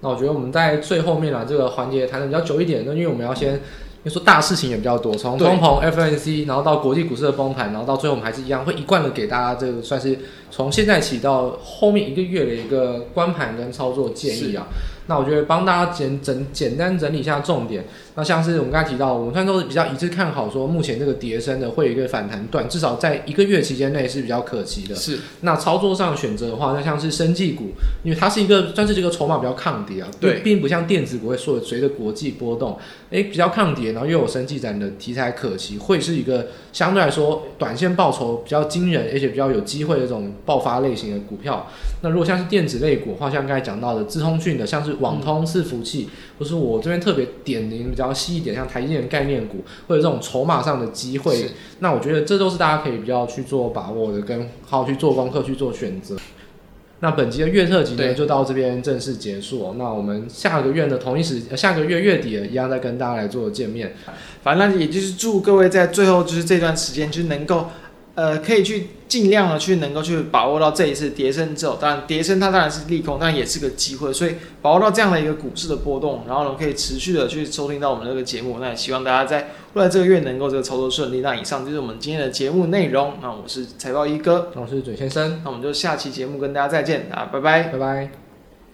[0.00, 3.60] 那我觉得我们在最后面啊，这个环节谈的比较久一点，那因为我们要先。
[4.04, 10.18] 因为说大事情也比较多，从通膨、FNC，然后到国际股市的崩盘，然后到最后我们还是一样会一贯的给大家这个算是
[10.50, 14.66] 从现在起到后面一个月的一个观盘跟操作建议啊。
[15.06, 17.84] 那我觉得帮大家简整简单整理一下重点。
[18.14, 24.94] 那像是我们刚才提到，我们算都是比较一致看好，说目前这个跌升的会有一个反弹段，至少在一个月期间内是比较可期的。
[24.94, 25.18] 是。
[25.40, 27.70] 那操作上选择的话，那像是生技股，
[28.04, 32.78] 因为它是一个算是这个筹码比较抗跌啊，对，并不像电子股会说随着国际波动，
[33.10, 41.66] 诶比较抗跌，然后又有生技展的题材可期，会是一个相对来说短线报酬比较惊人，而且比较有机会的这种爆发类型的股票。
[42.02, 46.08] 那如果像是电子类股的话，像刚才讲到的资通讯的，像是网通、伺服器，
[46.38, 51.50] 或是我这边特别点名比较细一点，像台积电概念股，或者这种筹码上的机会，
[51.80, 56.16] 那我觉得这都是大家可以比较去做把握的，跟好好去做功课去做选择。
[57.00, 59.74] 那本集的月特辑呢，就到这边正式结束。
[59.76, 63.94] 那我们下个月的同一时，下个月月底一样再跟大家来做见面。
[64.42, 67.66] 反正也就是祝各位在最后就是这段时间就是能够。
[68.14, 81.20] 呃，可以去尽量的去能够去把握到这一次跌升之后，当然跌升它当然是利空，但也是个机会，所以把握到这样的一个股市的波动，然后呢可以持续的去收听到我们这个节目，那也希望大家在未来这个月能够这个操作顺利。
[81.20, 88.21] 那以上就是我们今天的节目内容，那我是财报一哥，我是准先生，那我们就下期节目跟大家再见，啊拜拜，拜拜。